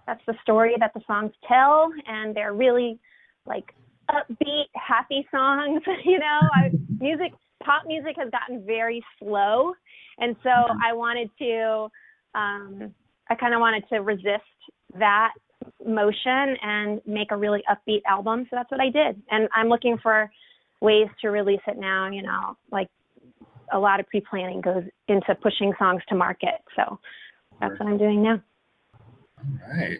that's 0.06 0.22
the 0.26 0.36
story 0.42 0.76
that 0.80 0.92
the 0.94 1.02
songs 1.06 1.32
tell 1.48 1.92
and 2.08 2.36
they're 2.36 2.54
really 2.54 3.00
like 3.46 3.74
upbeat, 4.10 4.66
happy 4.74 5.28
songs, 5.32 5.82
you 6.06 6.20
know. 6.20 6.40
I, 6.54 6.72
music 7.00 7.34
pop 7.64 7.84
music 7.86 8.16
has 8.18 8.30
gotten 8.32 8.66
very 8.66 9.04
slow 9.20 9.74
and 10.20 10.36
so 10.44 10.50
mm-hmm. 10.50 10.78
I 10.84 10.94
wanted 10.94 11.30
to 11.40 11.88
um 12.36 12.94
I 13.30 13.36
kind 13.36 13.54
of 13.54 13.60
wanted 13.60 13.84
to 13.90 14.00
resist 14.00 14.44
that 14.98 15.34
motion 15.86 16.56
and 16.62 17.02
make 17.06 17.32
a 17.32 17.38
really 17.38 17.62
upbeat 17.70 18.02
album. 18.08 18.48
So 18.50 18.56
that's 18.56 18.72
what 18.72 18.82
I 18.82 18.90
did. 18.90 19.22
And 19.30 19.48
I'm 19.54 19.68
looking 19.68 19.98
for 20.02 20.32
ways 20.82 21.08
to 21.22 21.30
release 21.30 21.62
it 21.68 21.78
now, 21.78 22.10
you 22.10 22.24
know, 22.24 22.58
like 22.72 22.88
a 23.72 23.78
lot 23.78 24.00
of 24.00 24.08
pre 24.08 24.22
planning 24.22 24.62
goes 24.62 24.84
into 25.08 25.36
pushing 25.36 25.74
songs 25.78 26.02
to 26.10 26.16
market. 26.16 26.62
So 26.76 27.00
that's 27.62 27.80
what 27.80 27.88
I'm 27.88 27.98
doing 27.98 28.24
now. 28.24 28.42
All 29.40 29.78
right. 29.78 30.00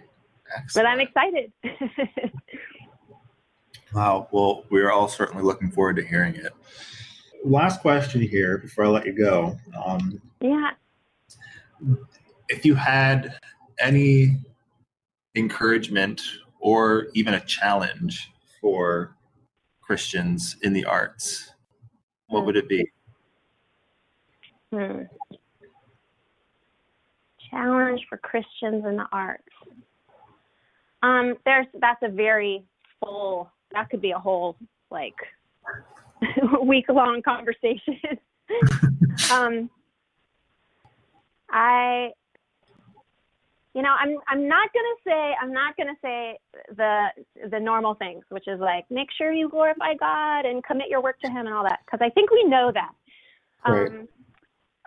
Excellent. 0.58 0.74
But 0.74 0.86
I'm 0.88 1.00
excited. 1.00 1.52
wow. 3.94 4.28
Well, 4.32 4.66
we're 4.70 4.92
all 4.92 5.08
certainly 5.08 5.44
looking 5.44 5.72
forward 5.72 5.96
to 5.98 6.06
hearing 6.06 6.36
it. 6.36 6.54
Last 7.44 7.82
question 7.82 8.22
here 8.22 8.58
before 8.58 8.86
I 8.86 8.88
let 8.90 9.06
you 9.06 9.14
go. 9.14 9.58
Um, 9.86 10.22
yeah. 10.42 10.72
If 12.50 12.66
you 12.66 12.76
had 12.76 13.38
any 13.80 14.38
encouragement 15.36 16.22
or 16.60 17.08
even 17.14 17.36
a 17.36 17.40
challenge 17.42 18.32
for 18.60 19.16
Christians 19.82 20.58
in 20.64 20.74
the 20.74 20.86
arts, 20.86 21.52
what 22.28 22.46
would 22.46 22.58
it 22.58 22.68
be? 22.68 22.90
Hmm. 24.72 25.04
Challenge 27.50 28.02
for 28.08 28.18
Christians 28.18 28.86
in 28.86 28.98
the 28.98 29.08
arts. 29.12 29.44
Um, 31.02 31.36
there's 31.46 31.66
that's 31.80 32.02
a 32.04 32.10
very 32.10 32.64
full. 33.00 33.52
That 33.72 33.90
could 33.90 34.02
be 34.02 34.12
a 34.12 34.20
whole 34.20 34.56
like 34.92 35.16
week 36.64 36.86
long 36.90 37.22
conversation. 37.22 38.00
um, 39.32 39.70
I 41.50 42.12
you 43.74 43.84
know, 43.84 43.96
I'm 43.98 44.18
I'm 44.28 44.48
not 44.48 44.70
gonna 44.74 44.96
say 45.06 45.36
I'm 45.42 45.54
not 45.54 45.78
gonna 45.78 45.96
say 46.02 46.38
the 46.76 47.08
the 47.52 47.60
normal 47.60 47.94
things, 47.94 48.24
which 48.30 48.48
is 48.48 48.60
like 48.60 48.86
make 48.90 49.10
sure 49.18 49.32
you 49.32 49.48
glorify 49.50 49.94
God 49.94 50.46
and 50.46 50.64
commit 50.64 50.88
your 50.90 51.02
work 51.02 51.20
to 51.24 51.32
Him 51.32 51.46
and 51.46 51.54
all 51.54 51.64
that, 51.64 51.80
because 51.86 52.04
I 52.04 52.10
think 52.10 52.32
we 52.32 52.44
know 52.46 52.72
that. 52.74 52.92
Right. 53.68 53.88
Um, 53.88 54.08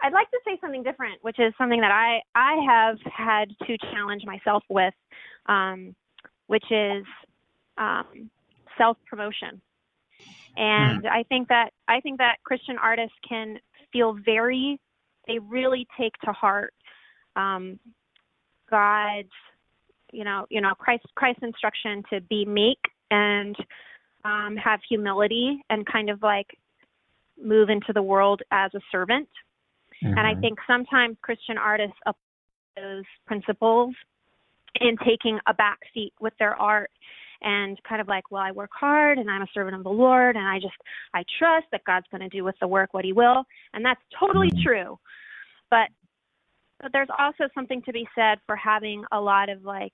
I'd 0.03 0.13
like 0.13 0.31
to 0.33 0.39
say 0.45 0.59
something 0.61 0.83
different, 0.83 1.23
which 1.23 1.39
is 1.39 1.53
something 1.57 1.81
that 1.81 1.93
I 1.93 2.21
I 2.35 2.57
have 2.69 2.99
had 3.05 3.51
to 3.67 3.79
challenge 3.93 4.25
myself 4.27 4.65
with, 4.69 4.95
um, 5.47 5.95
which 6.49 6.65
is 6.71 7.05
um, 7.79 8.31
self 8.79 8.97
promotion, 9.09 9.61
and 10.57 11.03
mm. 11.03 11.11
I 11.11 11.25
think 11.25 11.49
that 11.49 11.71
I 11.89 12.01
think 12.01 12.19
that 12.19 12.37
Christian 12.45 12.77
artists 12.79 13.17
can 13.29 13.59
feel 13.93 14.17
very, 14.25 14.81
they 15.27 15.39
really 15.39 15.87
take 15.99 16.13
to 16.25 16.33
heart 16.33 16.75
um, 17.37 17.79
God's, 18.71 19.29
you 20.13 20.25
know, 20.25 20.47
you 20.51 20.61
know, 20.61 20.75
Christ 20.79 21.05
Christ's 21.15 21.43
instruction 21.43 22.03
to 22.13 22.21
be 22.21 22.45
meek 22.45 22.79
and 23.11 23.57
um, 24.25 24.57
have 24.57 24.81
humility 24.89 25.63
and 25.71 25.87
kind 25.87 26.11
of 26.11 26.23
like 26.23 26.47
move 27.43 27.69
into 27.71 27.93
the 27.93 28.03
world 28.03 28.43
as 28.51 28.71
a 28.75 28.81
servant. 28.91 29.29
Mm-hmm. 30.03 30.19
And 30.19 30.21
I 30.21 30.33
mm-hmm. 30.33 30.41
think 30.41 30.59
sometimes 30.67 31.17
Christian 31.23 31.59
artists 31.59 31.97
apply 32.07 32.19
those 32.77 33.05
principles 33.27 33.95
in 34.81 34.97
taking 35.05 35.39
a 35.47 35.53
back 35.53 35.79
seat 35.93 36.13
with 36.21 36.33
their 36.39 36.55
art 36.55 36.91
and 37.43 37.79
kind 37.85 38.01
of 38.01 38.09
like, 38.09 38.31
well, 38.31 38.43
I 38.43 38.53
work 38.53 38.71
hard 38.79 39.19
and 39.19 39.31
I'm 39.31 39.43
a 39.43 39.47
servant 39.53 39.77
of 39.77 39.85
the 39.85 39.91
Lord 39.91 40.37
and 40.37 40.47
I 40.47 40.59
just 40.59 40.75
I 41.15 41.25
trust 41.39 41.67
that 41.73 41.85
God's 41.85 42.07
going 42.11 42.23
to 42.23 42.29
do 42.29 42.45
with 42.45 42.55
the 42.61 42.69
work 42.69 42.95
what 42.95 43.05
he 43.05 43.13
will. 43.13 43.45
And 43.75 43.85
that's 43.85 44.01
totally 44.19 44.49
mm-hmm. 44.49 44.63
true. 44.63 44.99
But 45.71 45.89
but 46.81 46.93
there's 46.93 47.09
also 47.17 47.45
something 47.55 47.81
to 47.83 47.93
be 47.93 48.09
said 48.15 48.39
for 48.47 48.57
having 48.57 49.05
a 49.13 49.21
lot 49.21 49.49
of 49.49 49.65
like 49.65 49.93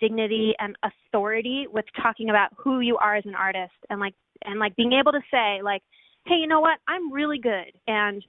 dignity 0.00 0.54
and 0.58 0.76
authority 0.82 1.66
with 1.70 1.84
talking 2.00 2.30
about 2.30 2.50
who 2.56 2.80
you 2.80 2.96
are 2.96 3.16
as 3.16 3.26
an 3.26 3.34
artist 3.34 3.74
and 3.90 4.00
like 4.00 4.14
and 4.44 4.60
like 4.60 4.76
being 4.76 4.92
able 4.92 5.12
to 5.12 5.20
say 5.30 5.60
like 5.62 5.82
hey 6.26 6.36
you 6.36 6.46
know 6.46 6.60
what 6.60 6.78
i'm 6.86 7.12
really 7.12 7.38
good 7.38 7.72
and 7.88 8.22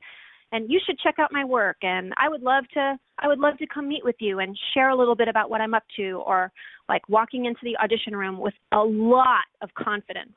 and 0.52 0.70
you 0.70 0.80
should 0.86 0.98
check 1.00 1.16
out 1.20 1.32
my 1.32 1.44
work 1.46 1.78
and 1.82 2.14
i 2.18 2.28
would 2.30 2.42
love 2.42 2.64
to 2.74 2.98
i 3.20 3.28
would 3.28 3.40
love 3.40 3.58
to 3.58 3.68
come 3.68 3.88
meet 3.88 4.04
with 4.04 4.16
you 4.20 4.40
and 4.40 4.58
share 4.74 4.90
a 4.90 4.96
little 4.96 5.16
bit 5.16 5.28
about 5.28 5.50
what 5.50 5.62
i'm 5.62 5.74
up 5.74 5.84
to 5.96 6.22
or 6.26 6.52
like 6.88 7.08
walking 7.10 7.46
into 7.46 7.60
the 7.64 7.78
audition 7.78 8.16
room 8.16 8.40
with 8.40 8.54
a 8.72 8.80
lot 8.80 9.46
of 9.62 9.70
confidence 9.76 10.36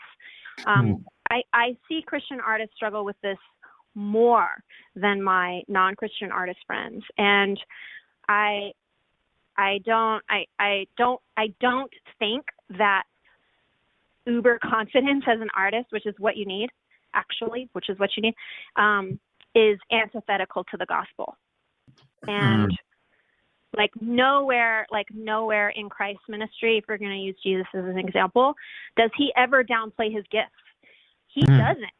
um, 0.66 0.86
mm. 0.86 1.04
I, 1.30 1.42
I 1.52 1.76
see 1.88 2.02
christian 2.06 2.38
artists 2.40 2.74
struggle 2.76 3.04
with 3.04 3.16
this 3.22 3.38
more 3.94 4.62
than 4.94 5.22
my 5.22 5.62
non-Christian 5.68 6.30
artist 6.30 6.58
friends, 6.66 7.02
and 7.18 7.58
I 8.28 8.72
I 9.56 9.78
don't 9.84 10.22
I 10.28 10.46
I 10.58 10.86
don't 10.96 11.20
I 11.36 11.52
don't 11.60 11.92
think 12.18 12.44
that 12.70 13.04
uber 14.26 14.58
confidence 14.62 15.24
as 15.26 15.40
an 15.40 15.48
artist, 15.56 15.86
which 15.90 16.06
is 16.06 16.14
what 16.18 16.36
you 16.36 16.46
need, 16.46 16.70
actually, 17.14 17.68
which 17.72 17.88
is 17.88 17.98
what 17.98 18.10
you 18.16 18.22
need, 18.22 18.34
um, 18.76 19.18
is 19.54 19.78
antithetical 19.90 20.64
to 20.64 20.76
the 20.76 20.86
gospel. 20.86 21.36
And 22.26 22.70
mm. 22.70 22.76
like 23.76 23.90
nowhere, 24.00 24.86
like 24.90 25.06
nowhere 25.12 25.70
in 25.70 25.88
Christ's 25.88 26.22
ministry, 26.28 26.78
if 26.78 26.84
we're 26.88 26.98
going 26.98 27.10
to 27.10 27.16
use 27.16 27.36
Jesus 27.42 27.66
as 27.74 27.84
an 27.84 27.98
example, 27.98 28.54
does 28.96 29.10
he 29.16 29.32
ever 29.36 29.64
downplay 29.64 30.14
his 30.14 30.24
gifts? 30.30 30.50
He 31.28 31.42
mm. 31.42 31.58
doesn't 31.58 31.92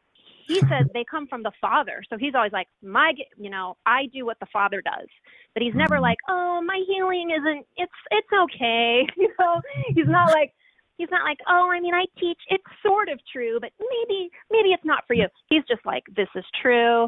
he 0.47 0.59
says 0.69 0.87
they 0.93 1.03
come 1.09 1.27
from 1.27 1.43
the 1.43 1.51
father 1.59 2.03
so 2.09 2.17
he's 2.17 2.35
always 2.35 2.51
like 2.51 2.67
my 2.81 3.13
you 3.37 3.49
know 3.49 3.75
i 3.85 4.05
do 4.13 4.25
what 4.25 4.39
the 4.39 4.47
father 4.51 4.81
does 4.81 5.07
but 5.53 5.63
he's 5.63 5.75
never 5.75 5.99
like 5.99 6.17
oh 6.29 6.61
my 6.65 6.81
healing 6.87 7.29
isn't 7.31 7.65
it's 7.77 7.91
it's 8.11 8.27
okay 8.33 9.05
you 9.17 9.29
know 9.39 9.61
he's 9.95 10.07
not 10.07 10.31
like 10.31 10.53
he's 10.97 11.09
not 11.11 11.23
like 11.23 11.39
oh 11.47 11.69
i 11.71 11.79
mean 11.79 11.93
i 11.93 12.05
teach 12.19 12.39
it's 12.49 12.63
sort 12.85 13.09
of 13.09 13.19
true 13.31 13.59
but 13.59 13.71
maybe 13.79 14.29
maybe 14.51 14.69
it's 14.69 14.85
not 14.85 15.03
for 15.07 15.13
you 15.13 15.27
he's 15.49 15.63
just 15.67 15.85
like 15.85 16.03
this 16.15 16.29
is 16.35 16.45
true 16.61 17.07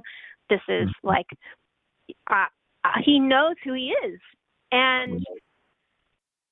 this 0.50 0.62
is 0.68 0.90
like 1.04 1.28
uh, 2.30 2.46
uh 2.84 2.90
he 3.04 3.20
knows 3.20 3.56
who 3.64 3.74
he 3.74 3.94
is. 4.06 4.20
And 4.72 5.24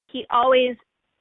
he 0.07 0.25
always 0.29 0.75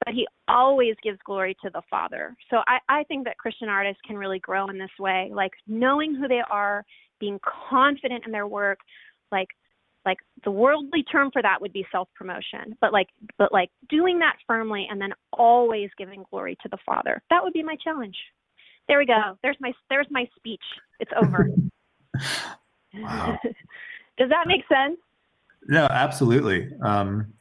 but 0.05 0.15
he 0.15 0.27
always 0.49 0.95
gives 1.03 1.19
glory 1.25 1.57
to 1.63 1.71
the 1.71 1.83
Father. 1.89 2.37
So 2.51 2.59
I, 2.67 2.79
I 2.89 3.05
think 3.05 3.25
that 3.25 3.39
Christian 3.39 3.69
artists 3.69 4.01
can 4.05 4.19
really 4.19 4.41
grow 4.41 4.69
in 4.69 4.77
this 4.77 4.91
way, 4.99 5.31
like 5.33 5.53
knowing 5.69 6.17
who 6.17 6.27
they 6.27 6.43
are, 6.51 6.85
being 7.21 7.39
confident 7.71 8.25
in 8.27 8.33
their 8.33 8.49
work, 8.49 8.79
like 9.31 9.49
like 10.05 10.19
the 10.45 10.51
worldly 10.51 11.05
term 11.05 11.31
for 11.33 11.43
that 11.43 11.61
would 11.61 11.73
be 11.73 11.87
self 11.93 12.09
promotion 12.15 12.77
but 12.81 12.93
like 12.93 13.09
but 13.39 13.53
like 13.53 13.71
doing 13.89 14.19
that 14.19 14.37
firmly 14.47 14.87
and 14.91 15.01
then 15.01 15.13
always 15.33 15.91
giving 15.97 16.25
glory 16.31 16.57
to 16.63 16.69
the 16.69 16.79
father. 16.85 17.23
That 17.31 17.43
would 17.43 17.53
be 17.53 17.63
my 17.63 17.77
challenge. 17.83 18.17
There 18.89 18.99
we 18.99 19.07
go. 19.07 19.39
There's 19.43 19.57
my 19.61 19.73
there's 19.89 20.09
my 20.11 20.27
speech. 20.37 20.65
It's 20.99 21.13
over 21.17 21.49
wow. 22.95 23.39
does 24.19 24.29
that 24.29 24.47
make 24.47 24.63
sense 24.69 24.99
no 25.69 25.87
absolutely 25.91 26.69
um 26.83 27.33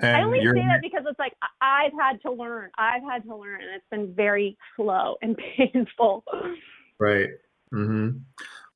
and 0.00 0.16
I 0.16 0.22
only 0.22 0.40
say 0.40 0.66
that 0.66 0.82
because 0.82 1.04
it's 1.08 1.18
like 1.18 1.32
I've 1.62 1.92
had 1.98 2.20
to 2.22 2.30
learn. 2.30 2.70
I've 2.76 3.02
had 3.02 3.24
to 3.24 3.34
learn, 3.34 3.62
and 3.62 3.70
it's 3.74 3.86
been 3.90 4.14
very 4.14 4.58
slow 4.76 5.16
and 5.22 5.38
painful. 5.56 6.22
Right. 7.00 7.30
Mm-hmm. 7.72 8.18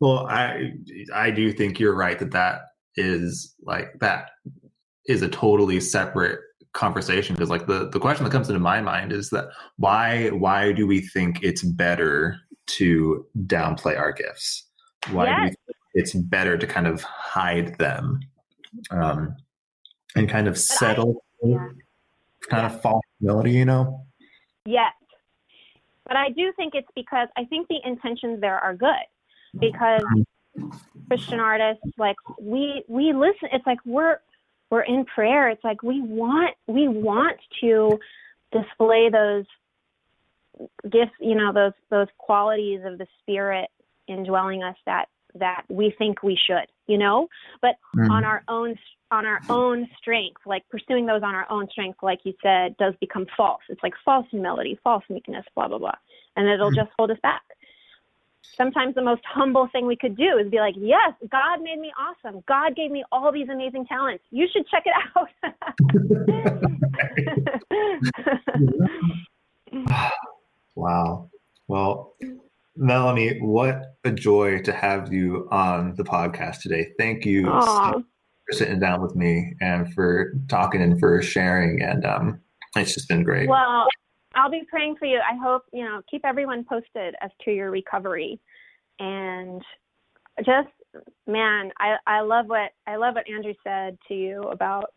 Well, 0.01 0.27
I 0.29 0.73
I 1.15 1.31
do 1.31 1.53
think 1.53 1.79
you're 1.79 1.95
right 1.95 2.19
that 2.19 2.31
that 2.33 2.63
is 2.97 3.55
like 3.63 3.99
that 4.01 4.31
is 5.07 5.21
a 5.23 5.29
totally 5.29 5.81
separate 5.81 6.41
conversation 6.73 7.35
because 7.35 7.51
like 7.51 7.67
the, 7.67 7.91
the 7.91 7.99
question 7.99 8.25
that 8.25 8.31
comes 8.31 8.49
into 8.49 8.61
my 8.61 8.81
mind 8.81 9.13
is 9.13 9.31
that 9.31 9.49
why 9.77 10.29
why 10.29 10.73
do 10.73 10.87
we 10.87 11.01
think 11.01 11.43
it's 11.43 11.63
better 11.63 12.37
to 12.67 13.27
downplay 13.47 13.99
our 13.99 14.13
gifts? 14.13 14.69
Why 15.11 15.27
yes. 15.27 15.37
do 15.37 15.43
we 15.43 15.49
think 15.49 15.80
it's 15.95 16.15
better 16.15 16.57
to 16.57 16.67
kind 16.67 16.87
of 16.87 17.03
hide 17.03 17.77
them 17.79 18.21
um, 18.91 19.37
and 20.17 20.29
kind 20.29 20.49
of 20.49 20.59
settle 20.59 21.23
I, 21.45 21.49
yeah. 21.49 21.69
kind 22.49 22.67
of 22.67 22.81
false 22.81 23.03
humility, 23.19 23.53
you 23.53 23.65
know? 23.65 24.05
Yes. 24.65 24.93
But 26.07 26.17
I 26.17 26.31
do 26.31 26.53
think 26.57 26.75
it's 26.75 26.89
because 26.95 27.29
I 27.37 27.45
think 27.45 27.69
the 27.69 27.79
intentions 27.85 28.41
there 28.41 28.59
are 28.59 28.75
good 28.75 28.91
because 29.59 30.03
Christian 31.09 31.41
artists 31.41 31.83
like 31.99 32.17
we 32.41 32.85
we 32.89 33.13
listen 33.13 33.49
it's 33.53 33.67
like 33.67 33.79
we're 33.85 34.19
we're 34.71 34.83
in 34.83 35.05
prayer 35.05 35.49
it's 35.49 35.63
like 35.65 35.83
we 35.83 36.01
want 36.01 36.55
we 36.67 36.89
want 36.89 37.37
to 37.61 37.99
display 38.53 39.09
those 39.09 39.45
gifts 40.91 41.13
you 41.21 41.35
know 41.35 41.53
those 41.53 41.73
those 41.91 42.09
qualities 42.19 42.81
of 42.85 42.99
the 42.99 43.07
spirit 43.21 43.69
indwelling 44.09 44.63
us 44.63 44.77
that 44.87 45.09
that 45.35 45.65
we 45.69 45.95
think 45.99 46.23
we 46.23 46.39
should 46.47 46.67
you 46.87 46.99
know 46.99 47.29
but 47.63 47.77
mm-hmm. 47.97 48.11
on 48.11 48.25
our 48.25 48.43
own 48.49 48.77
on 49.11 49.27
our 49.27 49.41
own 49.49 49.89
strength 49.99 50.41
like 50.47 50.69
pursuing 50.69 51.07
those 51.07 51.23
on 51.23 51.35
our 51.35 51.51
own 51.51 51.69
strength 51.71 51.99
like 52.03 52.21
you 52.25 52.33
said 52.43 52.77
does 52.79 52.95
become 53.01 53.27
false 53.37 53.63
it's 53.69 53.83
like 53.83 53.95
false 54.05 54.27
humility 54.31 54.79
false 54.83 55.05
meekness 55.09 55.45
blah 55.55 55.69
blah 55.69 55.79
blah 55.79 55.95
and 56.37 56.49
it'll 56.49 56.69
mm-hmm. 56.69 56.77
just 56.77 56.91
hold 56.97 57.11
us 57.11 57.19
back 57.23 57.43
sometimes 58.57 58.95
the 58.95 59.03
most 59.03 59.23
humble 59.25 59.69
thing 59.73 59.87
we 59.87 59.97
could 59.97 60.17
do 60.17 60.39
is 60.39 60.51
be 60.51 60.59
like, 60.59 60.75
yes, 60.77 61.13
God 61.31 61.63
made 61.63 61.79
me 61.79 61.93
awesome. 61.99 62.43
God 62.49 62.75
gave 62.75 62.91
me 62.91 63.05
all 63.13 63.31
these 63.33 63.49
amazing 63.49 63.87
talents. 63.87 64.25
You 64.31 64.49
should 64.53 64.67
check 64.69 64.85
it 64.87 64.95
out. 65.17 65.29
wow. 70.75 71.31
Well, 71.69 72.15
Melanie, 72.81 73.39
what 73.41 73.97
a 74.05 74.11
joy 74.11 74.63
to 74.63 74.73
have 74.73 75.13
you 75.13 75.47
on 75.51 75.95
the 75.97 76.03
podcast 76.03 76.63
today. 76.63 76.93
Thank 76.99 77.27
you 77.27 77.45
so 77.45 78.03
for 78.47 78.53
sitting 78.53 78.81
down 78.81 79.03
with 79.03 79.15
me 79.15 79.55
and 79.61 79.93
for 79.93 80.33
talking 80.49 80.81
and 80.81 80.99
for 80.99 81.21
sharing. 81.21 81.83
And 81.83 82.07
um, 82.07 82.41
it's 82.75 82.95
just 82.95 83.07
been 83.07 83.23
great. 83.23 83.51
Well, 83.51 83.87
I'll 84.35 84.51
be 84.51 84.63
praying 84.71 84.97
for 84.97 85.05
you. 85.05 85.19
I 85.19 85.37
hope, 85.37 85.65
you 85.75 85.85
know, 85.85 86.01
keep 86.11 86.25
everyone 86.25 86.65
posted 86.65 87.15
as 87.21 87.31
to 87.45 87.51
your 87.53 87.71
recovery. 87.71 88.41
And 88.99 89.63
just 90.39 90.69
man, 91.27 91.71
I, 91.79 91.97
I 92.07 92.21
love 92.21 92.47
what 92.47 92.71
I 92.87 92.97
love 92.97 93.15
what 93.15 93.29
Andrew 93.29 93.55
said 93.63 93.99
to 94.09 94.15
you 94.15 94.41
about 94.45 94.95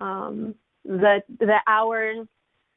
um, 0.00 0.54
the 0.84 1.22
the 1.38 1.56
hours 1.66 2.26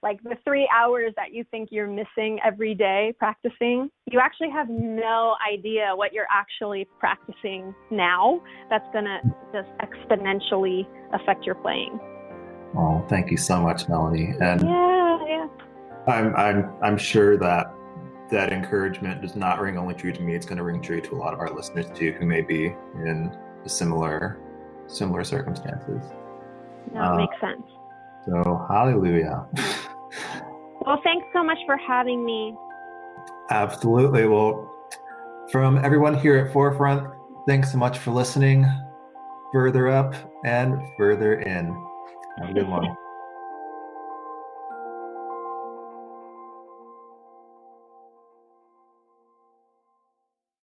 like 0.03 0.21
the 0.23 0.35
three 0.43 0.69
hours 0.75 1.13
that 1.15 1.33
you 1.33 1.45
think 1.51 1.69
you're 1.71 1.87
missing 1.87 2.39
every 2.43 2.73
day 2.73 3.13
practicing, 3.19 3.89
you 4.09 4.19
actually 4.19 4.49
have 4.49 4.67
no 4.69 5.35
idea 5.47 5.91
what 5.93 6.11
you're 6.11 6.27
actually 6.31 6.87
practicing 6.99 7.73
now. 7.91 8.41
That's 8.69 8.87
going 8.93 9.05
to 9.05 9.19
just 9.53 9.69
exponentially 9.79 10.87
affect 11.13 11.45
your 11.45 11.55
playing. 11.55 11.99
Oh, 12.75 13.05
thank 13.09 13.29
you 13.29 13.37
so 13.37 13.61
much, 13.61 13.87
Melanie. 13.89 14.33
And 14.39 14.61
yeah, 14.61 15.19
yeah. 15.27 15.47
I'm 16.07 16.35
I'm 16.35 16.73
I'm 16.81 16.97
sure 16.97 17.37
that 17.37 17.73
that 18.31 18.53
encouragement 18.53 19.21
does 19.21 19.35
not 19.35 19.59
ring 19.59 19.77
only 19.77 19.93
true 19.93 20.13
to 20.13 20.21
me. 20.21 20.33
It's 20.33 20.45
going 20.45 20.57
to 20.57 20.63
ring 20.63 20.81
true 20.81 21.01
to 21.01 21.15
a 21.15 21.17
lot 21.17 21.33
of 21.33 21.39
our 21.39 21.53
listeners 21.53 21.85
too, 21.93 22.13
who 22.13 22.25
may 22.25 22.41
be 22.41 22.73
in 22.95 23.37
similar 23.65 24.39
similar 24.87 25.23
circumstances. 25.23 26.01
That 26.93 27.01
uh, 27.01 27.17
makes 27.17 27.35
sense. 27.39 27.63
So 28.25 28.65
hallelujah. 28.69 29.45
well, 30.85 30.99
thanks 31.03 31.27
so 31.33 31.43
much 31.43 31.57
for 31.65 31.77
having 31.77 32.25
me. 32.25 32.55
Absolutely. 33.49 34.27
Well, 34.27 34.67
from 35.51 35.77
everyone 35.83 36.17
here 36.17 36.37
at 36.37 36.53
Forefront, 36.53 37.13
thanks 37.47 37.71
so 37.71 37.77
much 37.77 37.97
for 37.97 38.11
listening. 38.11 38.65
Further 39.51 39.89
up 39.89 40.15
and 40.45 40.79
further 40.97 41.41
in. 41.41 41.67
Have 42.39 42.49
a 42.49 42.53
good 42.53 42.67
one. 42.67 42.95